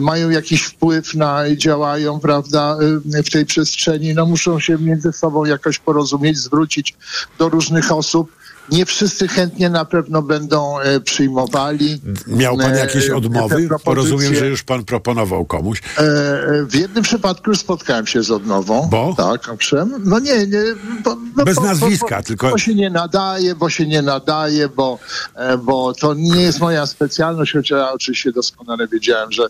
[0.00, 5.78] mają jakiś wpływ na, działają, prawda, w tej przestrzeni, no muszą się między sobą jakoś
[5.78, 6.96] porozumieć, zwrócić
[7.38, 8.32] do różnych osób
[8.72, 12.00] nie wszyscy chętnie na pewno będą e, przyjmowali.
[12.26, 13.68] Miał pan jakieś e, odmowy?
[13.86, 15.78] Rozumiem, że już pan proponował komuś.
[15.78, 16.02] E,
[16.64, 18.88] w jednym przypadku już spotkałem się z odmową.
[18.90, 19.14] Bo?
[19.16, 20.02] Tak, owszem.
[20.04, 20.62] No nie, nie.
[21.04, 22.50] Bo, no, Bez bo, nazwiska, bo, tylko...
[22.50, 24.98] Bo się nie nadaje, bo się nie nadaje, bo,
[25.62, 29.42] bo to nie jest moja specjalność, chociaż ja oczywiście doskonale wiedziałem, że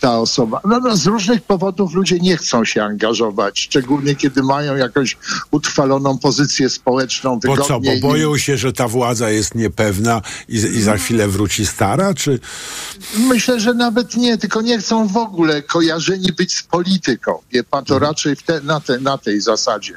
[0.00, 0.60] ta osoba...
[0.64, 5.16] No, no z różnych powodów ludzie nie chcą się angażować, szczególnie kiedy mają jakąś
[5.50, 7.38] utrwaloną pozycję społeczną.
[7.46, 11.66] Bo co, bo boją się, że ta władza jest niepewna i, i za chwilę wróci
[11.66, 12.40] stara, czy...
[13.16, 17.38] Myślę, że nawet nie, tylko nie chcą w ogóle kojarzeni być z polityką.
[17.52, 18.10] Wie pan, to mhm.
[18.10, 19.94] raczej te, na, te, na tej zasadzie.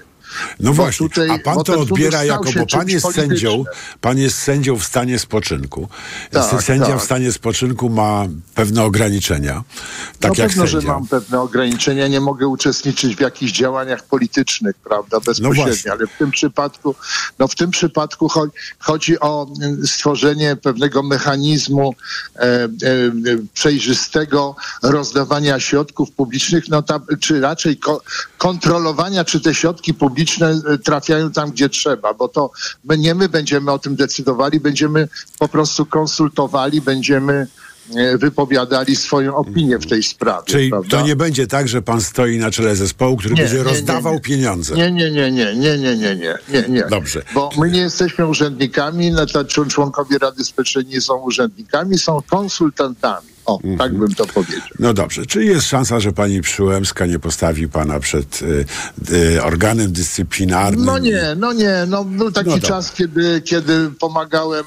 [0.60, 3.64] No właśnie, tutaj, a pan to odbiera jako, bo pan jest sędzią,
[4.02, 5.88] pan jest sędzią w stanie spoczynku.
[6.32, 7.00] Tak, Sędzia tak.
[7.00, 9.64] w stanie spoczynku ma pewne ograniczenia.
[10.20, 10.82] Tak no jak pewno, sędzia.
[10.82, 12.08] że mam pewne ograniczenia.
[12.08, 16.96] Nie mogę uczestniczyć w jakichś działaniach politycznych, prawda, bezpośrednio, no ale w tym przypadku,
[17.40, 18.48] no w tym przypadku cho
[18.80, 21.96] chodzi o mm, stworzenie pewnego mechanizmu
[22.36, 22.70] e, e,
[23.54, 28.02] przejrzystego rozdawania środków publicznych, no ta, czy raczej ko
[28.38, 32.52] kontrolowania, czy te środki publiczne publiczne e, trafiają tam, gdzie trzeba, bo to
[32.84, 35.08] my, nie my będziemy o tym decydowali, będziemy
[35.40, 37.48] po prostu konsultowali, będziemy
[37.96, 40.44] e, wypowiadali swoją opinię w tej sprawie.
[40.46, 40.98] Czyli prawda?
[40.98, 44.14] to nie będzie tak, że pan stoi na czele zespołu, który nie, będzie nie, rozdawał
[44.14, 44.76] nie, pieniądze.
[44.76, 46.84] Nie, nie, nie, nie, nie, nie, nie, nie, nie, nie.
[46.90, 47.22] Dobrze.
[47.34, 49.12] Bo my nie jesteśmy urzędnikami,
[49.70, 53.37] członkowie Rady Specjalnej nie są urzędnikami, są konsultantami.
[53.48, 53.80] O, mm -hmm.
[53.80, 54.62] tak bym to powiedział.
[54.80, 58.66] No dobrze, czyli jest szansa, że pani Przyłębska nie postawi pana przed y,
[59.12, 60.86] y, organem dyscyplinarnym?
[60.86, 61.86] No nie, no nie.
[61.88, 64.66] No, był taki no czas, kiedy, kiedy pomagałem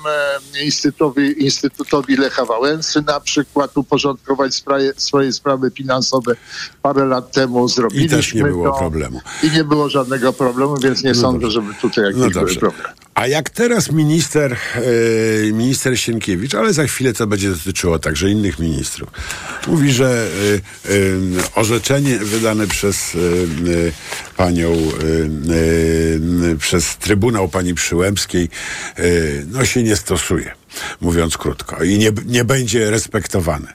[0.55, 6.37] e, Instytutowi, Instytutowi Lecha Wałęsy na przykład uporządkować sprawie, swoje sprawy finansowe
[6.83, 7.69] parę lat temu.
[7.69, 9.21] Zrobiliśmy I też nie było to, problemu.
[9.43, 11.61] I nie było żadnego problemu, więc nie no sądzę, dobrze.
[11.61, 12.93] żeby tutaj jakiś no był problem.
[13.21, 18.59] A jak teraz minister, e, minister Sienkiewicz, ale za chwilę to będzie dotyczyło także innych
[18.59, 19.09] ministrów,
[19.67, 20.29] mówi, że
[20.87, 20.99] e, e,
[21.55, 23.17] orzeczenie wydane przez
[24.37, 24.77] panią,
[26.59, 28.49] przez Trybunał pani Przyłębskiej,
[29.47, 30.53] no się nie stosuje
[31.01, 33.73] mówiąc krótko, i nie, nie będzie respektowane.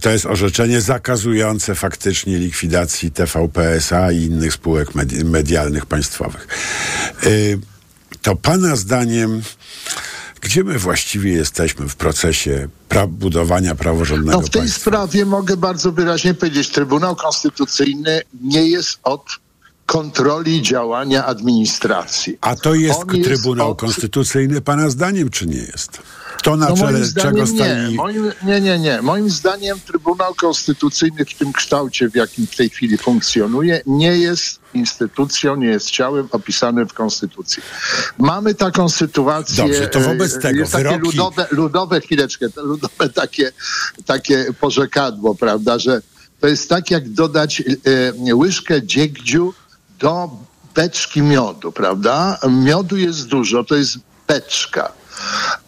[0.00, 4.88] To jest orzeczenie zakazujące faktycznie likwidacji TVP SA i innych spółek
[5.24, 6.48] medialnych państwowych
[8.22, 9.42] to Pana zdaniem,
[10.40, 14.80] gdzie my właściwie jesteśmy w procesie pra budowania praworządnego No w tej państwa?
[14.80, 19.22] sprawie mogę bardzo wyraźnie powiedzieć, Trybunał Konstytucyjny nie jest od
[19.90, 22.38] kontroli działania administracji.
[22.40, 25.98] A to jest On Trybunał od- Konstytucyjny pana zdaniem, czy nie jest?
[26.42, 27.58] To na No czele czego stoi...
[27.58, 27.96] nie.
[27.96, 29.02] Moim, nie, nie, nie.
[29.02, 34.58] Moim zdaniem Trybunał Konstytucyjny w tym kształcie, w jakim w tej chwili funkcjonuje, nie jest
[34.74, 37.62] instytucją, nie jest ciałem opisanym w Konstytucji.
[38.18, 39.56] Mamy taką sytuację.
[39.56, 43.52] Dobrze, to wobec e, tego jest takie wyroki- ludowe, ludowe, chwileczkę, ludowe takie,
[44.06, 46.02] takie porzekadło, prawda, że
[46.40, 47.62] to jest tak, jak dodać
[48.28, 49.54] e, łyżkę dziegdziu
[50.00, 50.30] do
[50.74, 52.38] beczki miodu, prawda?
[52.50, 53.96] Miodu jest dużo, to jest
[54.28, 54.92] beczka.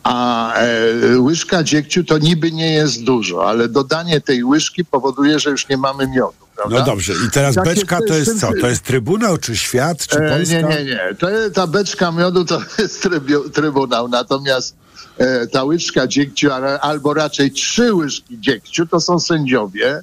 [0.02, 5.50] A e, łyżka dziegciu to niby nie jest dużo, ale dodanie tej łyżki powoduje, że
[5.50, 6.34] już nie mamy miodu.
[6.56, 6.78] Prawda?
[6.78, 8.50] No dobrze, i teraz Takie beczka to jest co?
[8.60, 10.54] To jest Trybunał, czy świat, czy E, Polska?
[10.60, 11.00] Nie, nie, nie.
[11.18, 14.76] To, jest- ta beczka miodu to jest trybu, trybunał, natomiast
[15.18, 16.48] e, ta łyżka dziegciu,
[16.80, 20.00] albo raczej trzy łyżki dziegciu, to są sędziowie,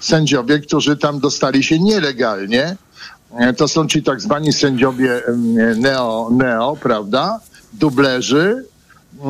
[0.00, 2.76] sędziowie, którzy tam dostali się nielegalnie.
[3.30, 5.22] E, To są ci tak zwani sędziowie
[5.76, 7.40] neo, neo prawda?
[7.72, 8.64] Dublerzy,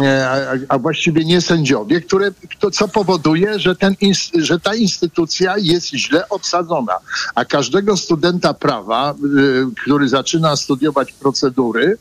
[0.02, 3.94] e, a, właściwie nie sędziowie, które, to, co powoduje, że, ten,
[4.34, 6.92] że ta instytucja jest źle obsadzona.
[7.34, 11.98] A każdego studenta prawa, y, który zaczyna studiować procedury,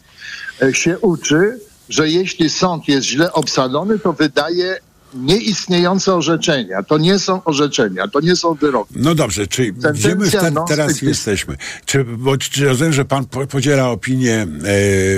[0.72, 4.80] się uczy, że jeśli sąd jest źle obsadzony, to wydaje
[5.16, 6.84] nieistniejące orzeczenia.
[6.84, 8.94] To nie są orzeczenia, to nie są wyroki.
[8.96, 11.58] No dobrze, czyli Sentencja gdzie my non teraz jesteśmy?
[11.86, 14.48] Czy, bo, czy rozumiem, że pan po, podziela opinię e,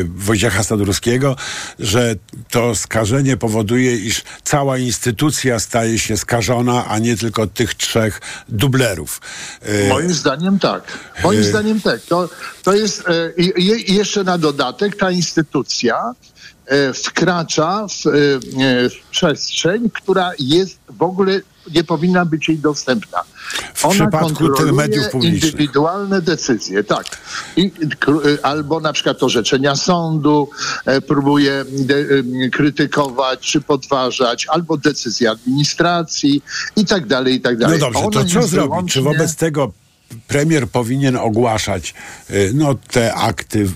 [0.03, 1.35] Wojciecha Sadurskiego,
[1.79, 2.15] że
[2.49, 9.21] to skażenie powoduje, iż cała instytucja staje się skażona, a nie tylko tych trzech dublerów.
[9.61, 10.97] E, Moim zdaniem tak.
[11.23, 12.01] Moim e, zdaniem tak.
[12.01, 12.29] To,
[12.63, 13.03] to jest
[13.37, 16.13] i, jeszcze na dodatek ta instytucja
[16.93, 21.41] wkracza w, e, e, w przestrzeń, która jest w ogóle
[21.73, 23.23] nie powinna być jej dostępna.
[23.73, 25.43] W przypadku tych kontroluje mediów publicznych.
[25.43, 27.05] indywidualne decyzje, tak.
[27.55, 27.71] I,
[28.41, 30.49] e, albo na przykład orzeczenia sądu
[30.85, 36.43] e, próbuje de, e, krytykować czy podważać, albo decyzje administracji
[36.75, 37.79] i tak dalej, i tak No dalej.
[37.79, 38.49] dobrze, Ona to co zrobić?
[38.49, 39.71] Czy wyłącznie- wobec tego
[40.27, 41.93] premier powinien ogłaszać
[42.53, 43.69] no, te akty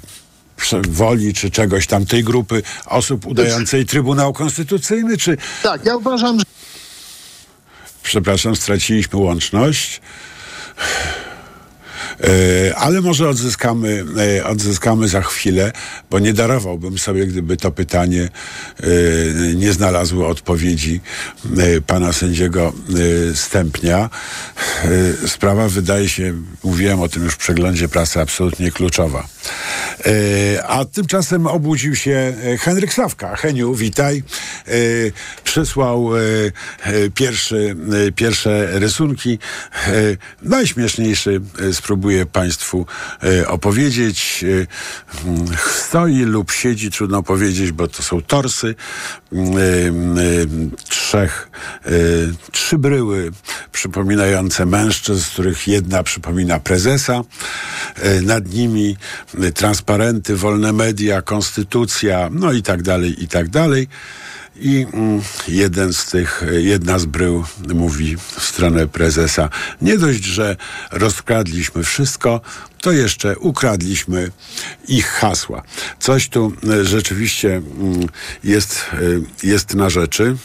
[0.89, 6.45] woli czy czegoś tam tej grupy osób udającej Trybunał Konstytucyjny, czy Tak, ja uważam, że
[8.03, 10.01] przepraszam, straciliśmy łączność.
[12.23, 14.05] E, Ale może odzyskamy,
[14.37, 15.71] e, odzyskamy za chwilę,
[16.09, 18.29] bo nie darowałbym sobie, gdyby to pytanie
[18.79, 18.85] e,
[19.55, 21.01] nie znalazło odpowiedzi
[21.87, 22.73] pana sędziego
[23.35, 24.09] Stępnia.
[25.27, 29.27] Sprawa wydaje się, mówiłem o tym już w przeglądzie prasy, absolutnie kluczowa.
[30.67, 33.35] A tymczasem obudził się Henryk Sawka.
[33.35, 34.23] Heniu, witaj.
[35.43, 36.09] Przysłał
[37.15, 37.75] pierwszy,
[38.15, 39.39] pierwsze rysunki.
[40.41, 41.73] Najśmieszniejszy e,
[42.11, 42.85] spróbuję Państwu
[43.23, 44.43] e, opowiedzieć.
[44.43, 44.67] E,
[45.71, 48.75] Stoi lub siedzi, trudno powiedzieć, bo to są torsy
[49.33, 49.35] e,
[50.89, 51.49] trzech,
[52.51, 53.31] trzy bryły
[53.71, 57.21] przypominające mężczyzn, z których jedna przypomina prezesa.
[58.21, 58.97] Nad nimi
[59.53, 63.87] transparenty, wolne media, konstytucja, no i tak dalej, i tak dalej.
[64.61, 69.49] I mm, jeden z tych, jedna z brył mówi w stronę prezesa,
[69.81, 70.57] nie dość, że
[70.91, 72.41] rozkradliśmy wszystko,
[72.81, 74.31] to jeszcze ukradliśmy
[74.87, 75.63] ich hasła.
[75.99, 78.07] Coś tu e, rzeczywiście mm,
[78.43, 78.97] jest, e,
[79.47, 80.37] jest na rzeczy.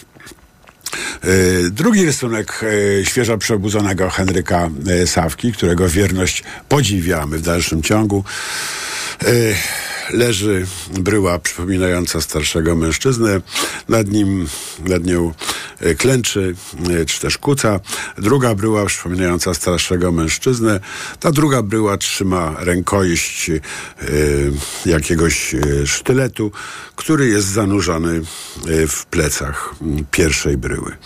[1.23, 2.61] E, Drugi rysunek
[3.01, 4.71] e, świeżo przebudzonego Henryka
[5.03, 8.25] e, Sawki, którego wierność podziwiamy w dalszym ciągu.
[10.11, 13.41] Leży bryła przypominająca starszego mężczyznę.
[13.89, 14.49] Nad nim,
[14.85, 15.35] nad nią
[15.99, 16.55] klęczy,
[17.07, 17.81] czy też kuca.
[18.19, 20.81] Druga bryła przypominająca starszego mężczyznę.
[21.21, 23.51] Ta druga bryła trzyma rękojeść
[24.87, 25.55] jakiegoś
[25.87, 26.53] sztyletu,
[26.97, 28.21] który jest zanurzony
[28.69, 30.97] e, w plecach m, pierwszej bryły.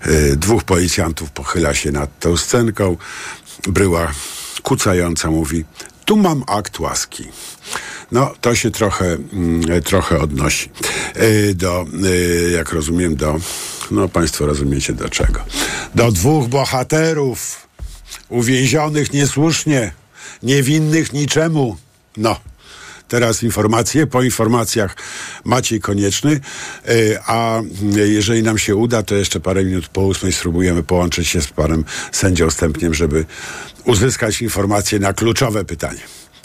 [0.00, 2.96] E, Dwóch policjantów pochyla się nad tą scenką.
[3.68, 4.12] Bryła
[4.62, 5.64] kucająca mówi:
[6.04, 7.24] Tu mam akt łaski.
[8.12, 10.70] No, to się trochę, mm, trochę odnosi
[11.14, 11.86] e, do,
[12.52, 13.36] jak rozumiem, do,
[13.90, 15.44] no Państwo rozumiecie do czego.
[15.94, 17.68] Do dwóch bohaterów
[18.28, 19.92] uwięzionych niesłusznie,
[20.42, 21.76] niewinnych niczemu.
[22.16, 22.40] No.
[23.08, 24.06] Teraz informacje.
[24.06, 24.96] Po informacjach
[25.44, 26.40] Maciej Konieczny.
[26.88, 26.90] E,
[27.26, 27.60] A
[27.94, 31.84] jeżeli nam się uda, to jeszcze parę minut po ósmej spróbujemy połączyć się z panem
[32.12, 33.24] sędzią Stępniem, żeby
[33.84, 36.00] uzyskać informacje na kluczowe pytanie.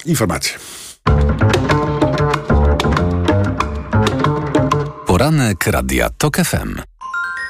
[0.06, 0.54] Informacje.
[5.06, 6.93] Poranek Radia TOK FM.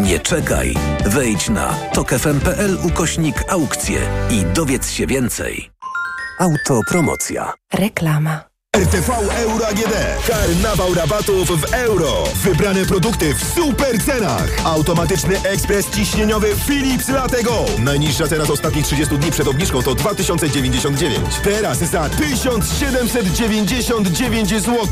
[0.00, 0.74] Nie czekaj.
[1.06, 3.98] Wejdź na tokefm.pl ukośnik aukcje
[4.30, 5.70] i dowiedz się więcej.
[6.38, 7.52] Autopromocja.
[7.74, 8.55] Reklama.
[8.76, 9.94] RTV Euro AGD.
[10.26, 12.24] Karnawał rabatów w euro.
[12.34, 14.48] Wybrane produkty w super cenach.
[14.64, 17.64] Automatyczny ekspres ciśnieniowy Philips Latego.
[17.78, 21.18] Najniższa cena z ostatnich 30 dni przed obniżką to 2099.
[21.44, 24.86] Teraz za 1799 zł.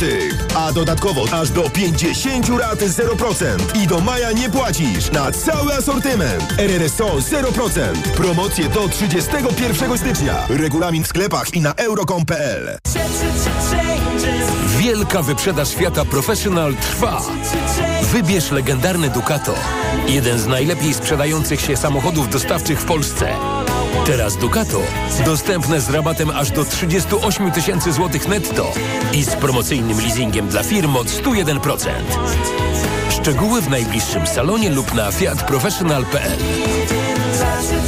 [0.57, 3.83] A dodatkowo aż do 50 rat 0%.
[3.83, 6.55] I do maja nie płacisz na cały asortyment.
[6.59, 7.93] RRSO 0%.
[8.17, 10.47] Promocje do 31 stycznia.
[10.49, 12.79] Regulamin w sklepach i na euro.com.pl.
[14.85, 17.23] Wielka wyprzedaż Fiata Professional trwa.
[18.03, 19.55] Wybierz legendarny Ducato.
[20.09, 23.29] Jeden z najlepiej sprzedających się samochodów dostawczych w Polsce.
[24.07, 24.81] Teraz Ducato
[25.25, 28.73] dostępne z rabatem aż do 38 tysięcy złotych netto
[29.13, 31.91] i z promocyjnym leasingiem dla firm od 101%.
[33.11, 36.39] Szczegóły w najbliższym salonie lub na fiatprofessional.pl.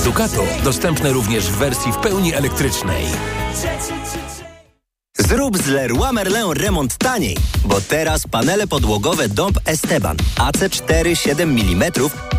[0.05, 3.07] Ducato dostępne również w wersji w pełni elektrycznej.
[5.29, 11.93] Zrób z Leroy Merlin remont taniej, bo teraz panele podłogowe Dąb Esteban AC4 7 mm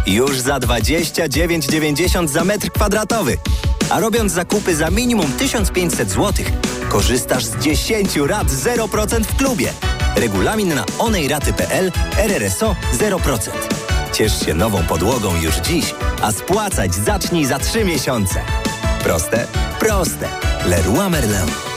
[0.06, 3.38] już za 29,90 za metr kwadratowy.
[3.90, 6.46] A robiąc zakupy za minimum 1500 zł,
[6.90, 9.74] korzystasz z 10 rat 0% w klubie.
[10.16, 13.50] Regulamin na onejraty.pl RRSO 0%.
[14.14, 18.42] Ciesz się nową podłogą już dziś, a spłacać zacznij za 3 miesiące.
[19.04, 19.48] Proste?
[19.80, 20.28] Proste.
[20.66, 21.77] Leroy Merlin.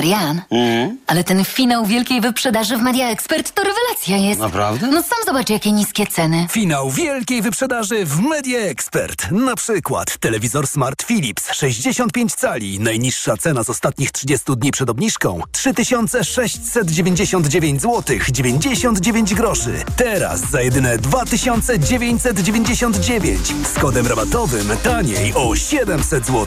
[0.00, 0.98] Marian, Mhm.
[1.06, 4.40] ale ten finał wielkiej wyprzedaży w Media Expert to rewelacja jest.
[4.40, 4.86] Naprawdę?
[4.86, 6.46] No sam zobacz, jakie niskie ceny.
[6.50, 9.30] Finał wielkiej wyprzedaży w Media Expert.
[9.30, 12.80] Na przykład telewizor Smart Philips 65 cali.
[12.80, 19.84] Najniższa cena z ostatnich 30 dni przed obniżką 3699 zł 99 groszy.
[19.96, 26.46] Teraz za jedyne 2999 z kodem rabatowym taniej o 700 zł.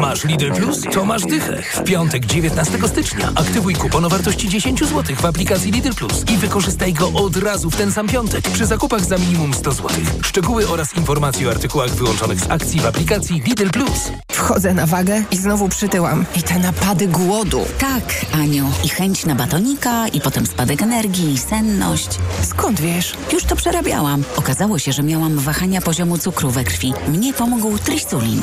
[0.00, 0.80] Masz Lidl Plus?
[0.92, 1.62] To masz dychę.
[1.62, 6.36] W piątek 19 stycznia aktywuj kupon o wartości 10 zł w aplikacji Lidl Plus i
[6.36, 9.90] wykorzystaj go od razu w ten sam piątek przy zakupach za minimum 100 zł.
[10.22, 14.10] Szczegóły oraz informacje o artykułach wyłączonych z akcji w aplikacji Lidl Plus.
[14.32, 16.24] Wchodzę na wagę i znowu przytyłam.
[16.36, 17.60] I te napady głodu.
[17.78, 18.70] Tak, Aniu.
[18.84, 22.08] I chęć na batonika, i potem spadek energii, i senność.
[22.42, 23.14] Skąd wiesz?
[23.32, 24.24] Już to przerabiałam.
[24.36, 26.92] Okazało się, że miałam wahania poziomu cukru we krwi.
[27.08, 28.42] Mnie pomógł trisulin.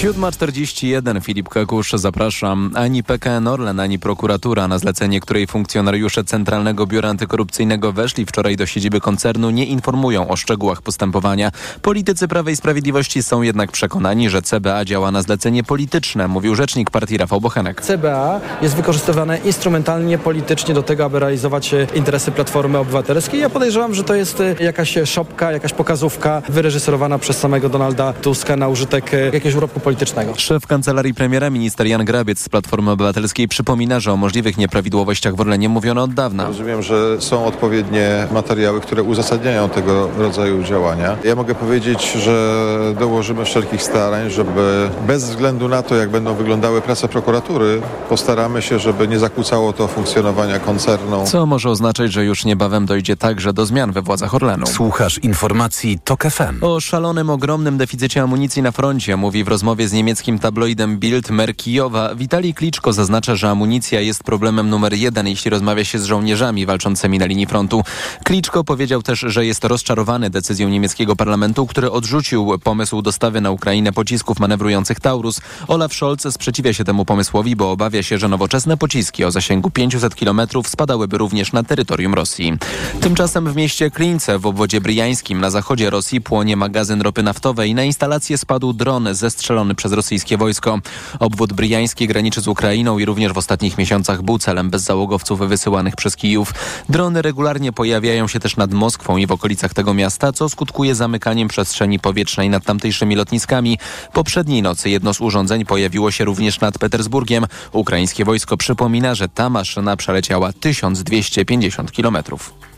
[0.00, 2.70] 7.41 Filip Kakusz, zapraszam.
[2.74, 8.66] Ani PKN Orlen, ani prokuratura, na zlecenie której funkcjonariusze Centralnego Biura Antykorupcyjnego weszli wczoraj do
[8.66, 11.50] siedziby koncernu, nie informują o szczegółach postępowania.
[11.82, 16.90] Politycy Prawa i Sprawiedliwości są jednak przekonani, że CBA działa na zlecenie polityczne, mówił rzecznik
[16.90, 17.80] partii Rafał Bochenek.
[17.80, 23.40] CBA jest wykorzystywane instrumentalnie, politycznie do tego, aby realizować e, interesy Platformy Obywatelskiej.
[23.40, 28.56] Ja podejrzewam, że to jest e, jakaś szopka, jakaś pokazówka wyreżyserowana przez samego Donalda Tuska
[28.56, 29.89] na użytek e, jakiegoś urobku politycznego.
[30.36, 35.40] Szef kancelarii premiera, minister Jan Grabiec z Platformy Obywatelskiej przypomina, że o możliwych nieprawidłowościach w
[35.40, 36.46] Orlenie mówiono od dawna.
[36.46, 41.16] Rozumiem, że są odpowiednie materiały, które uzasadniają tego rodzaju działania.
[41.24, 46.80] Ja mogę powiedzieć, że dołożymy wszelkich starań, żeby bez względu na to, jak będą wyglądały
[46.80, 51.24] prace prokuratury, postaramy się, żeby nie zakłócało to funkcjonowania koncernu.
[51.26, 54.66] Co może oznaczać, że już niebawem dojdzie także do zmian we władzach Orlenu.
[54.66, 56.64] Słuchasz informacji TOK FM.
[56.64, 61.30] O szalonym, ogromnym deficycie amunicji na froncie mówi w rozmowie rozmowie z niemieckim tabloidem Bild
[61.30, 66.04] mer Kijowa Witalij Kliczko zaznacza, że amunicja jest problemem numer jeden, jeśli rozmawia się z
[66.04, 67.82] żołnierzami walczącymi na linii frontu.
[68.24, 73.92] Kliczko powiedział też, że jest rozczarowany decyzją niemieckiego parlamentu, który odrzucił pomysł dostawy na Ukrainę
[73.92, 75.40] pocisków manewrujących Taurus.
[75.68, 80.14] Olaf Scholz sprzeciwia się temu pomysłowi, bo obawia się, że nowoczesne pociski o zasięgu 500
[80.14, 82.58] km spadałyby również na terytorium Rosji.
[83.00, 87.74] Tymczasem w mieście Klince w obwodzie bryjańskim na zachodzie Rosji płonie magazyn ropy naftowej.
[87.74, 90.78] Na instalację spadł dron zestrzelony przez rosyjskie wojsko.
[91.18, 96.16] Obwód bryjański graniczy z Ukrainą i również w ostatnich miesiącach był celem bezzałogowców wysyłanych przez
[96.16, 96.54] Kijów.
[96.88, 101.48] Drony regularnie pojawiają się też nad Moskwą i w okolicach tego miasta, co skutkuje zamykaniem
[101.48, 103.78] przestrzeni powietrznej nad tamtejszymi lotniskami.
[104.12, 107.46] Poprzedniej nocy jedno z urządzeń pojawiło się również nad Petersburgiem.
[107.72, 112.69] Ukraińskie wojsko przypomina, że ta maszyna przeleciała 1250 kilometrów.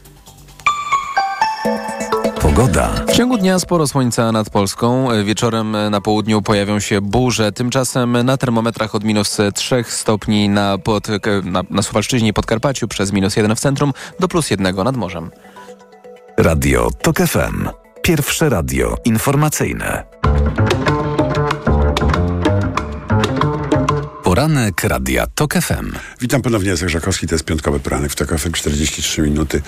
[2.54, 2.90] Pogoda.
[3.08, 5.08] W ciągu dnia sporo słońca nad Polską.
[5.24, 7.52] Wieczorem na południu pojawią się burze.
[7.52, 11.08] Tymczasem na termometrach od minus 3 stopni na, pod,
[11.44, 15.30] na, na Suwalszczyźnie i Podkarpaciu przez minus 1 w centrum do plus 1 nad morzem.
[16.38, 17.68] Radio TOK FM.
[18.02, 20.04] Pierwsze radio informacyjne.
[24.32, 25.92] Poranek Radia TOK FM.
[26.20, 29.62] Witam ponownie, Jacek Żakowski, to jest piątkowy poranek w TOK FM, 43 minuty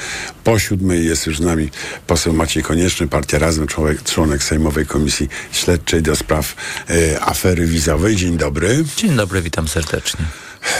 [0.44, 1.06] po siódmej.
[1.06, 1.70] Jest już z nami
[2.06, 6.56] poseł Maciej Konieczny, Partia Razem, członek, członek Sejmowej Komisji Śledczej do spraw
[6.90, 8.16] e, afery wizowej.
[8.16, 8.84] Dzień dobry.
[8.96, 10.24] Dzień dobry, witam serdecznie.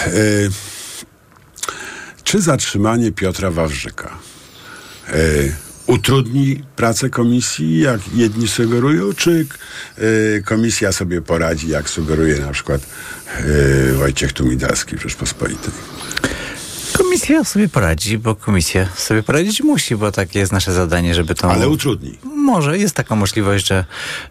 [0.06, 0.10] E,
[2.24, 4.18] czy zatrzymanie Piotra Wawrzyka
[5.08, 5.14] e,
[5.86, 9.46] utrudni pracę komisji, jak jedni sugerują, czy
[9.98, 12.80] y, komisja sobie poradzi, jak sugeruje na przykład
[13.40, 15.72] y, Wojciech Tumidalski Rzeczpospolitej?
[16.98, 21.50] Komisja sobie poradzi, bo komisja sobie poradzić musi, bo takie jest nasze zadanie, żeby to...
[21.50, 22.18] Ale utrudni.
[22.24, 23.84] Może, jest taka możliwość, że,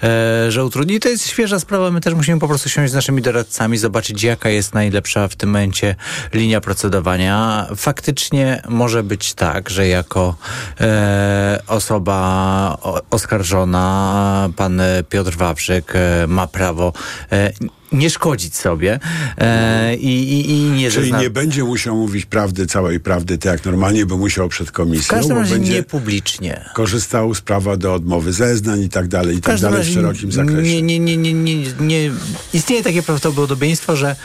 [0.04, 1.00] e, że utrudni.
[1.00, 1.92] To jest świeża sprawa.
[1.92, 5.50] My też musimy po prostu siąść z naszymi doradcami, zobaczyć jaka jest najlepsza w tym
[5.50, 5.96] momencie
[6.34, 7.68] linia procedowania.
[7.76, 10.36] Faktycznie może być tak, że jako
[10.82, 12.78] e, osoba
[13.10, 16.94] oskarżona pan Piotr Wawrzyk e, ma prawo
[17.32, 17.54] e,
[17.94, 19.00] nie szkodzić sobie
[19.38, 21.22] e, i, i, i nie Czyli zezna...
[21.22, 25.04] nie będzie musiał mówić prawdy, całej prawdy, tak jak normalnie, bo musiał przed komisją.
[25.04, 26.66] W każdym razie nie publicznie.
[26.74, 30.82] Korzystał z prawa do odmowy zeznań i tak dalej, i tak dalej w szerokim zakresie.
[30.82, 32.12] Nie, nie, nie, nie, nie, nie.
[32.54, 34.16] Istnieje takie prawdopodobieństwo, że,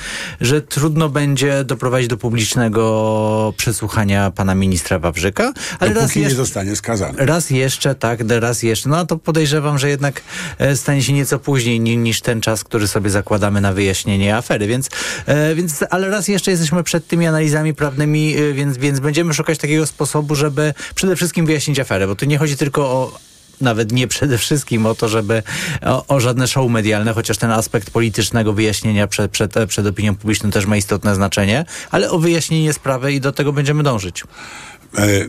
[0.41, 6.37] że trudno będzie doprowadzić do publicznego przesłuchania pana ministra Wawrzyka, ale Dopóki raz nie jeszcze,
[6.37, 7.27] zostanie skazany.
[7.27, 8.89] raz jeszcze, tak, raz jeszcze.
[8.89, 10.23] No to podejrzewam, że jednak
[10.59, 14.67] e, stanie się nieco później ni, niż ten czas, który sobie zakładamy na wyjaśnienie afery,
[14.67, 14.89] więc,
[15.27, 19.59] e, więc ale raz jeszcze jesteśmy przed tymi analizami prawnymi, e, więc, więc będziemy szukać
[19.59, 23.19] takiego sposobu, żeby przede wszystkim wyjaśnić aferę, bo tu nie chodzi tylko o
[23.61, 25.43] nawet nie przede wszystkim o to, żeby
[25.83, 30.51] o, o, żadne show medialne, chociaż ten aspekt politycznego wyjaśnienia przed, przed, przed opinią publiczną
[30.51, 34.25] też ma istotne znaczenie, ale o wyjaśnienie sprawy i do tego będziemy dążyć.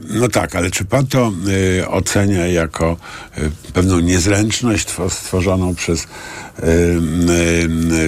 [0.10, 1.32] No tak, ale czy pan to
[1.80, 2.98] y, ocenia jako
[3.38, 6.08] y, pewną niezręczność stworzoną przez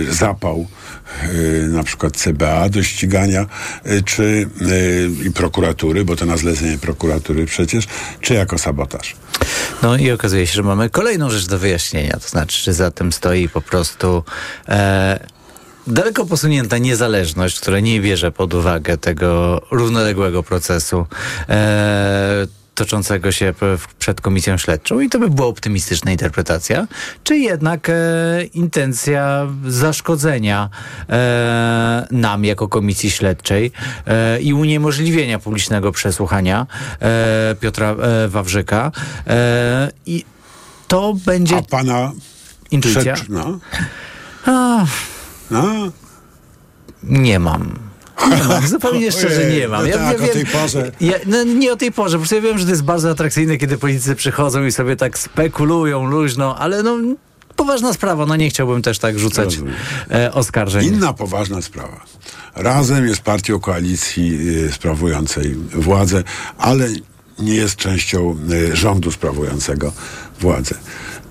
[0.10, 0.68] zapał
[1.68, 3.46] na przykład CBA do ścigania
[3.86, 4.50] y, czy
[5.26, 7.88] i prokuratury, bo to na zlecenie prokuratury przecież,
[8.22, 9.16] czy jako sabotaż?
[9.82, 13.14] No i okazuje się, że mamy kolejną rzecz do wyjaśnienia, to znaczy, że za tym
[13.14, 14.24] stoi po prostu
[14.68, 15.28] e,
[15.88, 21.06] daleko posunięta niezależność, która nie bierze pod uwagę tego równoległego procesu
[21.50, 23.54] e, toczącego się
[24.00, 26.88] przed komisją śledczą i to by była optymistyczna interpretacja,
[27.24, 27.94] czy jednak e,
[28.54, 30.70] intencja zaszkodzenia
[31.10, 33.72] e, nam jako komisji śledczej
[34.08, 36.68] e, i uniemożliwienia publicznego przesłuchania
[37.02, 38.92] e, Piotra e, Wawrzyka
[39.28, 40.26] e, i
[40.88, 41.58] to będzie...
[41.58, 42.12] A pana
[42.72, 43.16] intuicja?
[43.30, 43.60] No.
[44.46, 44.86] A,
[45.52, 45.92] no.
[47.04, 47.91] Nie mam.
[48.30, 49.82] Nie mam, zupełnie szczerze nie mam.
[49.82, 50.92] No Ja, tak, ja o tej porze.
[51.02, 53.78] Ja, no, nie o tej porze, bo ja wiem, że to jest bardzo atrakcyjne, kiedy
[53.78, 56.98] politycy przychodzą i sobie tak spekulują luźno, ale no
[57.56, 59.60] poważna sprawa, no nie chciałbym też tak rzucać
[60.12, 60.86] e, oskarżeń.
[60.86, 62.06] Inna poważna sprawa.
[62.56, 66.24] Razem jest partią koalicji y, sprawującej władzę,
[66.58, 66.90] ale
[67.40, 69.94] nie jest częścią y, rządu sprawującego
[70.40, 70.76] władzę.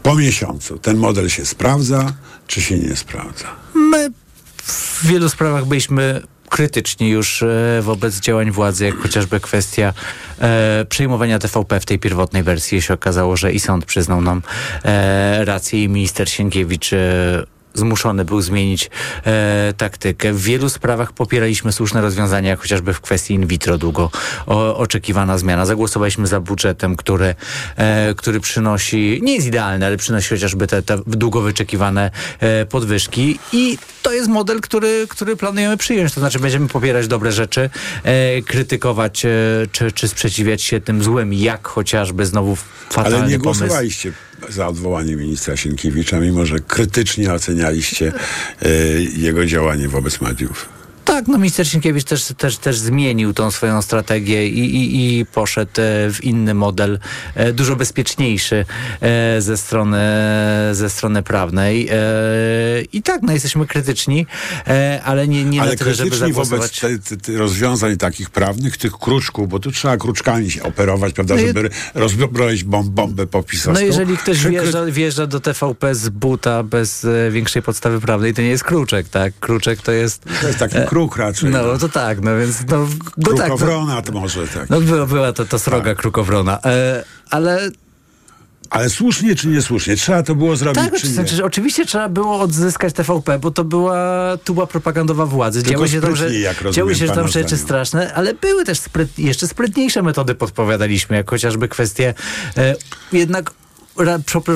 [0.03, 2.12] Po miesiącu ten model się sprawdza,
[2.47, 3.47] czy się nie sprawdza?
[3.74, 4.11] My
[4.62, 9.92] w wielu sprawach byliśmy krytyczni już e, wobec działań władzy, jak chociażby kwestia
[10.40, 12.82] e, przejmowania TVP w tej pierwotnej wersji.
[12.82, 14.42] się okazało, że i sąd przyznał nam
[14.84, 18.91] e, rację i minister Sienkiewicz e, zmuszony był zmienić
[19.27, 20.33] e, taktykę.
[20.33, 24.11] W wielu sprawach popieraliśmy słuszne rozwiązania, jak chociażby w kwestii in vitro długo
[24.47, 25.66] o, oczekiwana zmiana.
[25.66, 27.35] Zagłosowaliśmy za budżetem, który,
[27.77, 32.11] e, który przynosi, nie jest idealny, ale przynosi chociażby te, te długo wyczekiwane
[32.41, 36.14] e, podwyżki i to jest model, który, który planujemy przyjąć.
[36.14, 37.71] To znaczy będziemy popierać dobre rzeczy,
[38.05, 39.29] e, krytykować e,
[39.73, 42.57] czy, czy sprzeciwiać się tym złym, jak chociażby znowu
[42.91, 43.75] fatalny Ale nie pomysł.
[44.49, 48.12] Za odwołaniem ministra Sienkiewicza, mimo że krytycznie ocenialiście
[48.62, 48.68] e,
[49.16, 50.80] jego działanie wobec mediów.
[51.11, 55.70] Tak, no minister Sienkiewicz też, też, też zmienił tą swoją strategię i, i, i poszedł
[55.70, 56.98] e, w inny model,
[57.34, 58.64] e, dużo bezpieczniejszy
[59.00, 59.98] e, ze strony,
[60.72, 61.90] ze strony prawnej.
[62.92, 64.26] I tak, no jesteśmy krytyczni,
[65.04, 67.00] ale nie, nie Ale na tyle, żeby krytyczni wobec zagłosować.
[67.08, 71.40] te, te, rozwiązań takich prawnych, tych kruczków, bo tu trzeba kruczkami się operować, prawda, No
[71.40, 73.72] żeby rozbroić bomb, bombę popisowską.
[73.72, 78.48] No jeżeli ktoś wjeżdża, wjeżdża do TVP z buta bez większej podstawy prawnej, to nie
[78.48, 79.32] jest kruczek, tak?
[79.40, 80.24] Kruczek to jest...
[80.40, 81.51] To jest taki e, kruk raczej.
[81.51, 82.57] No to tak, no więc...
[82.70, 82.78] No,
[83.16, 84.70] no tak, no, Krukowrona to może tak.
[84.70, 87.70] no była, była to, to sroga krukowrona, e, ale
[88.70, 89.96] Ale słusznie czy niesłusznie?
[89.96, 94.36] Trzeba to było zrobić, Tak, czy znaczy, oczywiście trzeba było odzyskać TVP, bo to była
[94.44, 95.62] tuba propagandowa władzy.
[95.62, 97.64] Tylko Działy się tam, że, jak rozumiem, działy się tam rzeczy zdaniem.
[97.64, 102.14] straszne, ale były też spryt, jeszcze sprytniejsze metody podpowiadaliśmy, jak chociażby kwestie
[102.57, 102.74] e,
[103.12, 103.51] jednak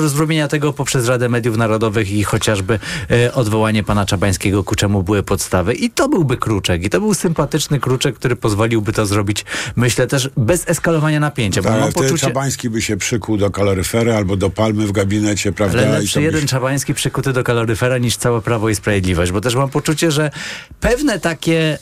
[0.07, 2.79] zrobienia tego poprzez Radę Mediów Narodowych i chociażby
[3.11, 5.73] e, odwołanie pana Czabańskiego, ku czemu były podstawy.
[5.73, 6.83] I to byłby kruczek.
[6.83, 11.61] I to był sympatyczny kruczek, który pozwoliłby to zrobić, myślę też, bez eskalowania napięcia.
[11.61, 12.17] Bo Ale poczucie...
[12.17, 15.79] Czabański by się przykuł do kaloryfery albo do palmy w gabinecie, prawda?
[15.79, 19.55] Ale lepszy jeden się- Czabański przykuty do kaloryfera niż całe Prawo i Sprawiedliwość, bo też
[19.55, 20.31] mam poczucie, że
[20.79, 21.77] pewne takie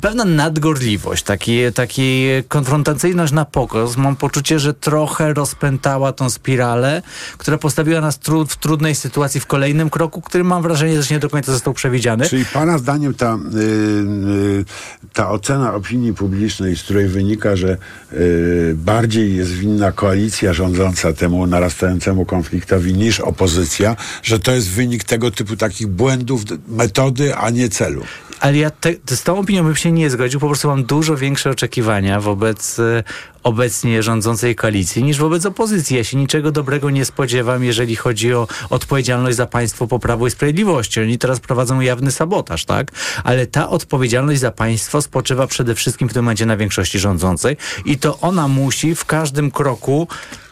[0.00, 7.02] pewna nadgorliwość, taki, taki konfrontacyjność na pokos, mam poczucie, że trochę rozpętała tą spiralę,
[7.38, 11.20] która postawiła nas tru, w trudnej sytuacji w kolejnym kroku, który mam wrażenie, że nie
[11.20, 12.28] do końca został przewidziany.
[12.28, 14.64] Czyli pana zdaniem ta, y, y,
[15.12, 17.76] ta ocena opinii publicznej, z której wynika, że
[18.12, 25.04] y, bardziej jest winna koalicja rządząca temu narastającemu konfliktowi niż opozycja, że to jest wynik
[25.04, 28.04] tego typu takich błędów metody, a nie celu.
[28.40, 31.50] Ale ja te, z tą opinią bym się nie zgodził, po prostu mam dużo większe
[31.50, 33.02] oczekiwania wobec e,
[33.42, 35.96] obecnie rządzącej koalicji niż wobec opozycji.
[35.96, 40.30] Ja się niczego dobrego nie spodziewam, jeżeli chodzi o odpowiedzialność za państwo po Prawo i
[40.30, 41.00] Sprawiedliwości.
[41.00, 42.92] Oni teraz prowadzą jawny sabotaż, tak?
[43.24, 47.98] Ale ta odpowiedzialność za państwo spoczywa przede wszystkim w tym momencie na większości rządzącej i
[47.98, 50.08] to ona musi w każdym kroku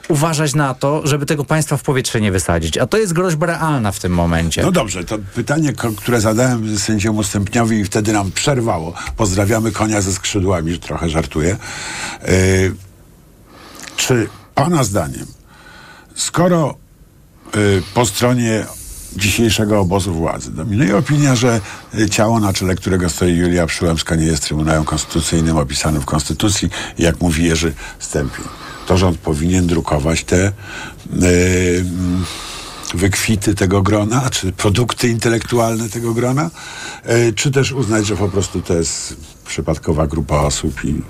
[0.08, 2.78] uważać na to, żeby tego państwa w powietrze nie wysadzić.
[2.78, 4.62] A to jest groźba realna w tym momencie.
[4.62, 8.94] No dobrze, to pytanie, które zadałem sędziemu Stępniowi i wtedy nam przerwało.
[9.16, 11.56] Pozdrawiamy konia ze skrzydłami, trochę żartuję.
[12.22, 12.74] Yy,
[13.96, 15.26] czy pana zdaniem,
[16.14, 16.74] skoro
[17.54, 18.66] yy, po stronie
[19.16, 21.60] dzisiejszego obozu władzy dominuje opinia, że
[21.94, 26.70] y, ciało, na czele którego stoi Julia Przyłębska, nie jest Trybunałem Konstytucyjnym opisanym w Konstytucji,
[26.98, 28.44] jak mówi Jerzy Stępień.
[28.86, 30.52] To rząd powinien drukować te
[31.12, 31.84] yy,
[32.94, 36.50] wykwity tego grona, czy produkty intelektualne tego grona,
[37.06, 39.16] yy, czy też uznać, że po prostu to jest
[39.46, 41.02] przypadkowa grupa osób i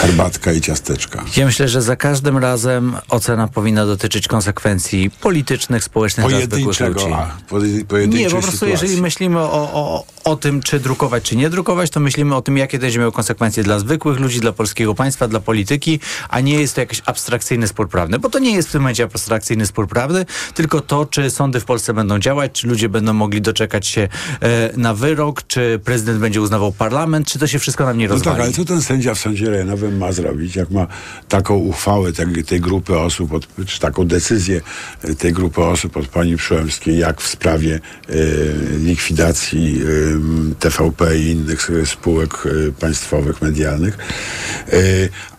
[0.00, 1.24] herbatka i ciasteczka.
[1.36, 6.78] Ja myślę, że za każdym razem ocena powinna dotyczyć konsekwencji politycznych, społecznych dla zwykłych ludzi.
[6.78, 8.72] Pojedynczego, a, poje- pojedynczej Nie, po prostu sytuacji.
[8.72, 12.56] jeżeli myślimy o, o, o tym, czy drukować, czy nie drukować, to myślimy o tym,
[12.58, 16.54] jakie to będzie miało konsekwencje dla zwykłych ludzi, dla polskiego państwa, dla polityki, a nie
[16.60, 19.88] jest to jakiś abstrakcyjny spór prawny, bo to nie jest w tym momencie abstrakcyjny spór
[19.88, 24.08] prawny, tylko to, czy sądy w Polsce będą działać, czy ludzie będą mogli doczekać się
[24.40, 28.14] e, na wyrok, czy prezydent będzie uznawał parlament, czy to się wszystko nam nie No
[28.14, 28.36] rozwali.
[28.36, 30.86] tak, ale co ten sędzia w sądzie rejonowym ma zrobić, jak ma
[31.28, 34.60] taką uchwałę tej, tej grupy osób, od, czy taką decyzję
[35.02, 38.12] e, tej grupy osób od pani Przyłębskiej, jak w sprawie e,
[38.78, 43.98] likwidacji e, TVP i innych spółek e, państwowych, medialnych,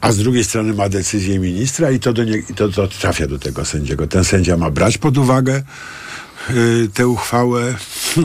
[0.01, 3.27] a z drugiej strony ma decyzję ministra i to, do nie, i to, to trafia
[3.27, 4.07] do tego sędziego.
[4.07, 5.63] Ten sędzia ma brać pod uwagę
[6.49, 7.75] y, tę uchwałę
[8.17, 8.21] y,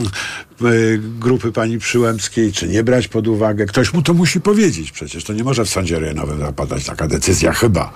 [1.19, 3.65] grupy pani Przyłębskiej, czy nie brać pod uwagę.
[3.65, 5.23] Ktoś mu to musi powiedzieć przecież.
[5.23, 7.93] To nie może w sądzie rejonowym zapadać taka decyzja chyba.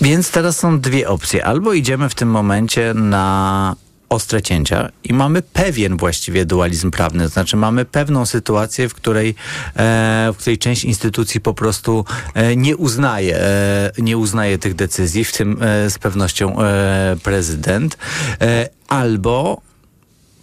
[0.00, 1.44] Więc teraz są dwie opcje.
[1.44, 3.76] Albo idziemy w tym momencie na
[4.08, 9.34] ostre cięcia i mamy pewien właściwie dualizm prawny, to znaczy mamy pewną sytuację, w której,
[9.76, 12.04] e, w której część instytucji po prostu
[12.34, 17.98] e, nie uznaje, e, nie uznaje tych decyzji, w tym e, z pewnością e, prezydent,
[18.40, 19.60] e, albo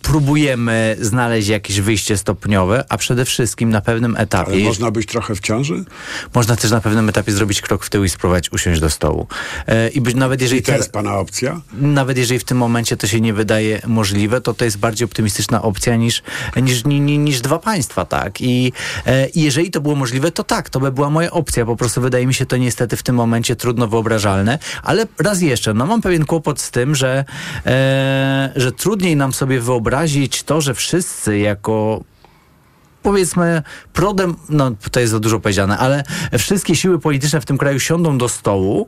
[0.05, 4.51] próbujemy znaleźć jakieś wyjście stopniowe, a przede wszystkim na pewnym etapie.
[4.51, 5.83] Ale można być trochę w ciąży?
[6.35, 9.27] Można też na pewnym etapie zrobić krok w tył i spróbować usiąść do stołu.
[9.67, 11.61] E, I być nawet jeżeli I to jest pana opcja?
[11.73, 15.61] Nawet jeżeli w tym momencie to się nie wydaje możliwe, to to jest bardziej optymistyczna
[15.61, 16.23] opcja niż,
[16.55, 18.41] niż, niż, niż dwa państwa, tak?
[18.41, 18.73] I,
[19.05, 21.65] e, jeżeli to było możliwe, to tak, to by była moja opcja.
[21.65, 25.73] Po prostu wydaje mi się to niestety w tym momencie trudno wyobrażalne, ale raz jeszcze,
[25.73, 27.25] no mam pewien kłopot z tym, że,
[27.65, 29.94] e, że trudniej nam sobie wyobrazić
[30.45, 32.03] to, że wszyscy jako
[33.03, 36.03] powiedzmy prodem, no to jest za dużo powiedziane, ale
[36.37, 38.87] wszystkie siły polityczne w tym kraju siądą do stołu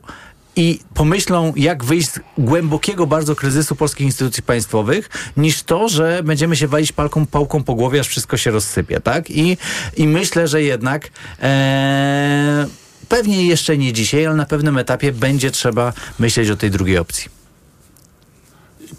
[0.56, 6.56] i pomyślą, jak wyjść z głębokiego bardzo kryzysu polskich instytucji państwowych, niż to, że będziemy
[6.56, 9.30] się walić palką, pałką po głowie, aż wszystko się rozsypie, tak?
[9.30, 9.56] I,
[9.96, 11.10] i myślę, że jednak
[11.42, 12.66] e,
[13.08, 17.37] pewnie jeszcze nie dzisiaj, ale na pewnym etapie będzie trzeba myśleć o tej drugiej opcji.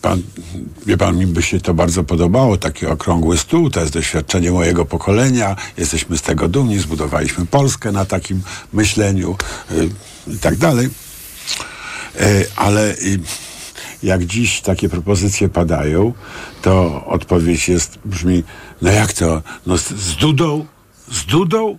[0.02, 0.22] Pan,
[0.86, 4.86] wie pan, mi by się to bardzo podobało, taki okrągły stół, to jest doświadczenie mojego
[4.86, 8.42] pokolenia, jesteśmy z tego dumni, zbudowaliśmy Polskę na takim
[8.74, 9.36] myśleniu
[9.72, 9.90] y,
[10.28, 10.90] i tak dalej.
[12.22, 13.20] Y, ale y,
[14.04, 16.14] jak dziś takie propozycje padają,
[16.62, 18.44] to odpowiedź jest, brzmi,
[18.82, 20.66] no jak to, no z, z Dudą,
[21.12, 21.78] z Dudą,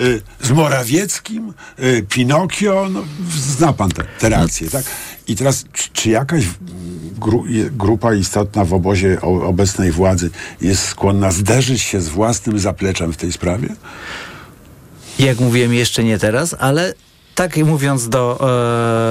[0.00, 1.52] y, z Morawieckim,
[2.08, 3.04] Pinokio, no,
[3.36, 4.84] zna pan te, te reakcje, tak?
[5.28, 6.44] I teraz, czy, czy jakaś
[7.20, 13.16] gru, grupa istotna w obozie obecnej władzy jest skłonna zderzyć się z własnym zapleczem w
[13.16, 13.68] tej sprawie?
[15.18, 16.94] Jak mówiłem, jeszcze nie teraz, ale
[17.36, 18.48] tak mówiąc do,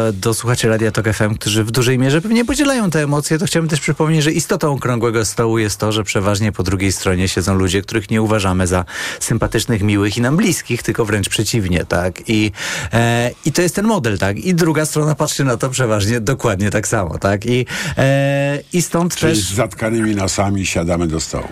[0.09, 3.45] e, do słuchaczy Radia Tok FM, którzy w dużej mierze pewnie podzielają te emocje, to
[3.45, 7.55] chciałbym też przypomnieć, że istotą okrągłego stołu jest to, że przeważnie po drugiej stronie siedzą
[7.55, 8.85] ludzie, których nie uważamy za
[9.19, 12.29] sympatycznych, miłych i nam bliskich, tylko wręcz przeciwnie, tak?
[12.29, 12.51] I,
[12.93, 14.37] e, i to jest ten model, tak?
[14.37, 17.45] I druga strona patrzy na to przeważnie dokładnie tak samo, tak?
[17.45, 17.65] I,
[17.97, 19.43] e, i stąd Czyli też...
[19.43, 21.47] z zatkanymi nosami siadamy do stołu.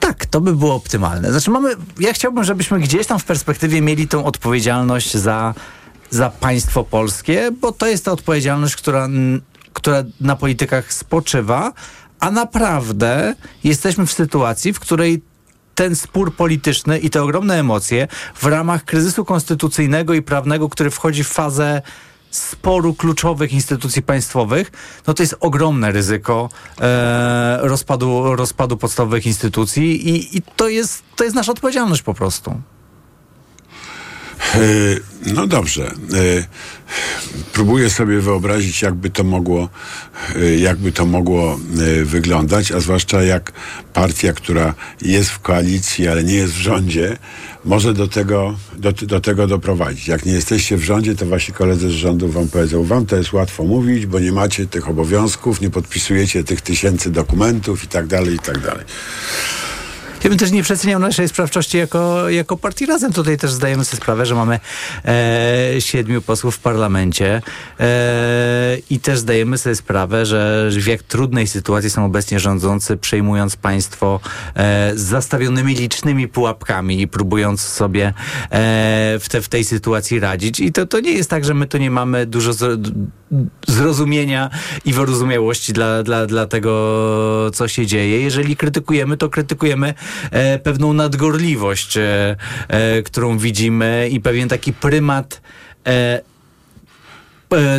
[0.00, 1.30] Tak, to by było optymalne.
[1.30, 5.54] Znaczy mamy, ja chciałbym, żebyśmy gdzieś tam w perspektywie mieli tą odpowiedzialność za
[6.10, 9.08] za państwo polskie, bo to jest ta odpowiedzialność, która,
[9.72, 11.72] która na politykach spoczywa,
[12.20, 13.34] a naprawdę
[13.64, 15.22] jesteśmy w sytuacji, w której
[15.74, 21.24] ten spór polityczny i te ogromne emocje w ramach kryzysu konstytucyjnego i prawnego, który wchodzi
[21.24, 21.82] w fazę
[22.30, 24.72] sporu kluczowych instytucji państwowych,
[25.06, 26.48] no to jest ogromne ryzyko
[26.80, 32.60] e, rozpadu, rozpadu podstawowych instytucji i, i to, jest, to jest nasza odpowiedzialność po prostu.
[34.54, 34.60] E,
[35.34, 35.86] no dobrze.
[35.86, 36.46] E,
[37.52, 39.68] próbuję sobie wyobrazić, jakby to mogło,
[40.36, 41.60] e, jakby to mogło
[42.04, 43.52] wyglądać, a zwłaszcza jak
[43.94, 47.16] partia, która jest w koalicji, ale nie jest w rządzie,
[47.64, 50.08] może do tego, do, do tego doprowadzić.
[50.08, 53.32] Jak nie jesteście w rządzie, to wasi koledzy z rządu wam powiedzą, wam to jest
[53.32, 58.34] łatwo mówić, bo nie macie tych obowiązków, nie podpisujecie tych tysięcy dokumentów i tak dalej,
[58.34, 58.84] i tak dalej.
[60.24, 63.12] Ja bym też nie przeceniał naszej sprawczości jako, jako partii Razem.
[63.12, 64.60] Tutaj też zdajemy sobie sprawę, że mamy
[65.04, 67.42] e, siedmiu posłów w parlamencie
[67.80, 73.56] e, i też zdajemy sobie sprawę, że w jak trudnej sytuacji są obecnie rządzący, przejmując
[73.56, 74.20] państwo
[74.54, 78.12] e, z zastawionymi licznymi pułapkami i próbując sobie e,
[79.20, 80.60] w, te, w tej sytuacji radzić.
[80.60, 82.52] I to, to nie jest tak, że my tu nie mamy dużo
[83.66, 84.50] zrozumienia
[84.84, 88.20] i wyrozumiałości dla, dla, dla tego, co się dzieje.
[88.20, 89.94] Jeżeli krytykujemy, to krytykujemy
[90.62, 92.36] pewną nadgorliwość, e,
[92.68, 95.40] e, którą widzimy i pewien taki prymat
[95.86, 96.29] e, e,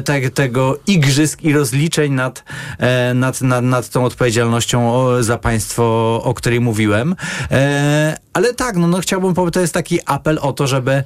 [0.03, 2.43] te, tego igrzysk i rozliczeń nad,
[2.77, 4.91] e, nad, nad, nad tą odpowiedzialnością
[5.23, 5.83] za państwo,
[6.23, 7.15] o której mówiłem.
[7.51, 11.03] E, ale tak, no, no chciałbym to jest taki apel o to, żeby,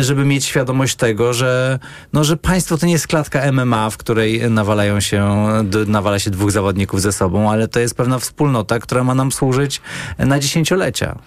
[0.00, 1.78] żeby mieć świadomość tego, że,
[2.12, 5.46] no, że państwo to nie jest klatka MMA, w której nawalają się,
[5.86, 9.80] nawala się dwóch zawodników ze sobą, ale to jest pewna wspólnota, która ma nam służyć
[10.18, 11.18] na dziesięciolecia.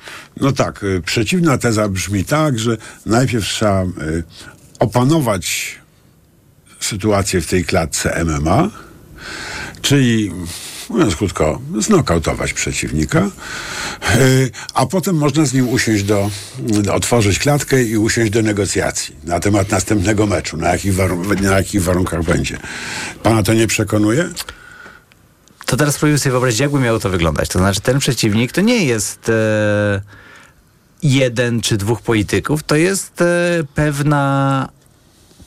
[0.42, 3.84] No tak, przeciwna teza brzmi tak, że najpierw trzeba
[4.80, 5.76] opanować
[6.86, 8.70] sytuację w tej klatce MMA,
[9.82, 10.32] czyli
[10.90, 13.30] mówiąc krótko, znokautować przeciwnika,
[14.74, 16.30] a potem można z nim usiąść do,
[16.94, 21.84] otworzyć klatkę i usiąść do negocjacji na temat następnego meczu, na jakich, warun- na jakich
[21.84, 22.58] warunkach będzie.
[23.24, 24.30] Pana to nie przekonuje?
[25.66, 27.50] To teraz spróbujmy sobie wyobrazić, jakby miało to wyglądać.
[27.50, 30.02] To znaczy, ten przeciwnik to nie jest e,
[31.04, 34.70] jeden czy dwóch polityków, to jest e, pewna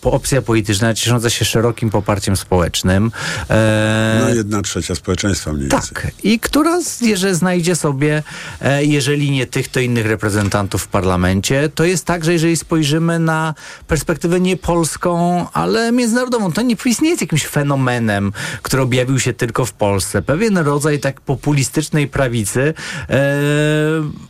[0.03, 3.11] opcja polityczna ciesząca się szerokim poparciem społecznym.
[3.51, 5.90] E, no jedna trzecia społeczeństwa mniej więcej.
[5.94, 6.12] Tak.
[6.22, 8.22] I która, jeżeli znajdzie sobie,
[8.61, 13.18] e, jeżeli nie tych, to innych reprezentantów w parlamencie, to jest tak, że jeżeli spojrzymy
[13.18, 13.55] na
[13.86, 18.32] perspektywę nie polską, ale międzynarodową, to nie istnieje jakimś fenomenem,
[18.62, 20.22] który objawił się tylko w Polsce.
[20.22, 22.74] Pewien rodzaj tak populistycznej prawicy
[23.11, 23.40] e,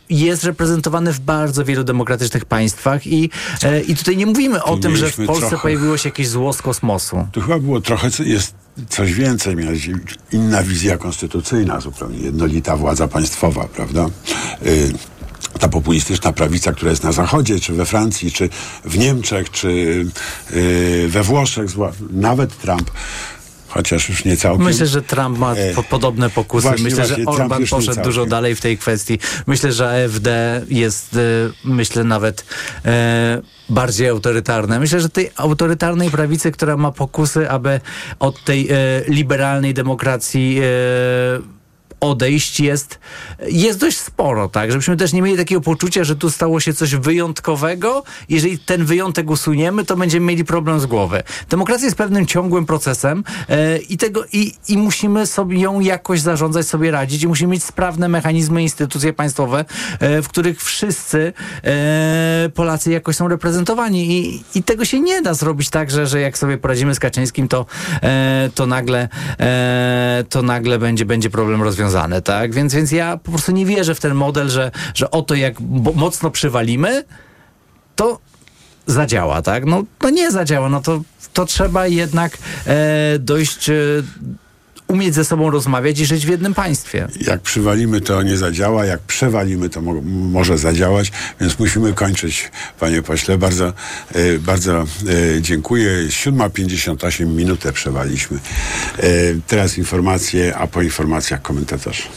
[0.09, 3.29] jest reprezentowany w bardzo wielu demokratycznych państwach i,
[3.63, 6.61] e, i tutaj nie mówimy o tym, że w Polsce pojawiło się jakieś zło z
[6.61, 7.27] kosmosu.
[7.31, 8.53] Tu chyba było trochę, jest
[8.89, 9.55] coś więcej,
[10.31, 14.05] inna wizja konstytucyjna zupełnie, jednolita władza państwowa, prawda?
[14.65, 14.93] Y
[15.59, 18.49] ta populistyczna prawica, która jest na Zachodzie, czy we Francji, czy
[18.85, 19.71] w Niemczech, czy
[20.51, 21.69] yy, we Włoszech,
[22.09, 22.91] nawet Trump
[23.69, 24.65] chociaż już nie całkiem.
[24.65, 26.67] Myślę, że Trump ma e, po, podobne pokusy.
[26.67, 29.19] Właśnie, myślę, właśnie, że Orban poszedł dużo dalej w tej kwestii.
[29.47, 30.27] Myślę, że AfD
[30.69, 31.19] jest, e,
[31.63, 32.45] myślę, nawet
[32.85, 34.79] e, bardziej autorytarne.
[34.79, 37.81] Myślę, że tej autorytarnej prawicy, która ma pokusy, aby
[38.19, 38.75] od tej e,
[39.07, 41.58] liberalnej demokracji e,
[41.99, 42.99] odejść jest,
[43.47, 44.71] jest dość sporo, tak?
[44.71, 48.03] Żebyśmy też nie mieli takiego poczucia, że tu stało się coś wyjątkowego.
[48.29, 51.23] Jeżeli ten wyjątek usuniemy, to będziemy mieli problem z głowy.
[51.49, 56.67] Demokracja jest pewnym ciągłym procesem e, i, tego, i, i musimy sobie ją jakoś zarządzać,
[56.67, 59.65] sobie radzić i musimy mieć sprawne mechanizmy, instytucje państwowe,
[59.99, 61.33] e, w których wszyscy
[61.63, 66.21] e, Polacy jakoś są reprezentowani i, i tego się nie da zrobić tak, że, że
[66.21, 67.65] jak sobie poradzimy z Kaczyńskim, to,
[68.55, 69.09] to nagle
[70.29, 72.53] to nagle będzie, będzie problem rozwiązany rozwiązane, tak?
[72.53, 75.59] Więc, więc ja po prostu nie wierzę w ten model, że, że oto jak
[75.95, 77.03] mocno przywalimy,
[77.95, 78.19] to
[78.85, 79.65] zadziała, tak?
[79.65, 81.01] No, no nie zadziała, no to,
[81.33, 83.69] to trzeba jednak e, dojść...
[83.69, 83.73] E,
[84.89, 87.07] umieć ze sobą rozmawiać i żyć w jednym państwie.
[87.21, 91.11] Jak przywalimy, to nie zadziała, jak przewalimy, to mo może zadziałać,
[91.41, 93.37] więc musimy kończyć, panie pośle.
[93.37, 93.73] Bardzo,
[94.15, 95.91] y, bardzo y, dziękuję.
[96.07, 98.37] 7.58 minutę przewaliśmy.
[99.03, 102.09] Y, teraz informacje, a po informacjach komentarz.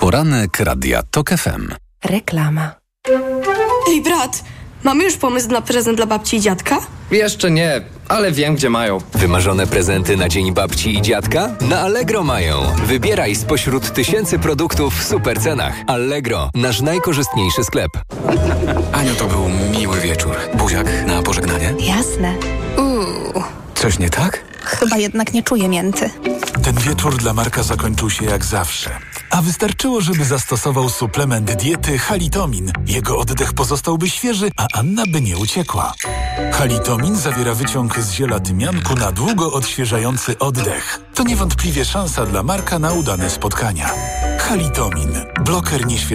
[0.00, 1.68] Poranek Radia TOK FM.
[2.04, 2.74] Reklama.
[3.88, 4.44] Ej, brat!
[4.84, 6.78] Mamy już pomysł na prezent dla babci i dziadka?
[7.10, 8.98] Jeszcze nie, ale wiem, gdzie mają.
[9.14, 11.50] Wymarzone prezenty na dzień babci i dziadka?
[11.60, 12.62] Na Allegro mają.
[12.86, 15.74] Wybieraj spośród tysięcy produktów w super cenach.
[15.86, 17.90] Allegro, nasz najkorzystniejszy sklep.
[18.92, 19.48] Aniu, to był
[19.80, 20.36] miły wieczór.
[20.54, 21.74] Buziak na pożegnanie?
[21.80, 22.34] Jasne.
[22.78, 23.42] Uuu.
[23.74, 24.44] Coś nie tak?
[24.62, 26.10] Chyba jednak nie czuję mięty.
[26.64, 28.90] Ten wieczór dla Marka zakończył się jak zawsze.
[29.34, 32.72] A wystarczyło, żeby zastosował suplement diety halitomin.
[32.86, 35.94] Jego oddech pozostałby świeży, a Anna by nie uciekła.
[36.52, 41.00] Halitomin zawiera wyciąg z ziela tymianku na długo odświeżający oddech.
[41.14, 43.90] To niewątpliwie szansa dla Marka na udane spotkania.
[44.38, 45.10] Halitomin.
[45.44, 46.04] Bloker nieświeżości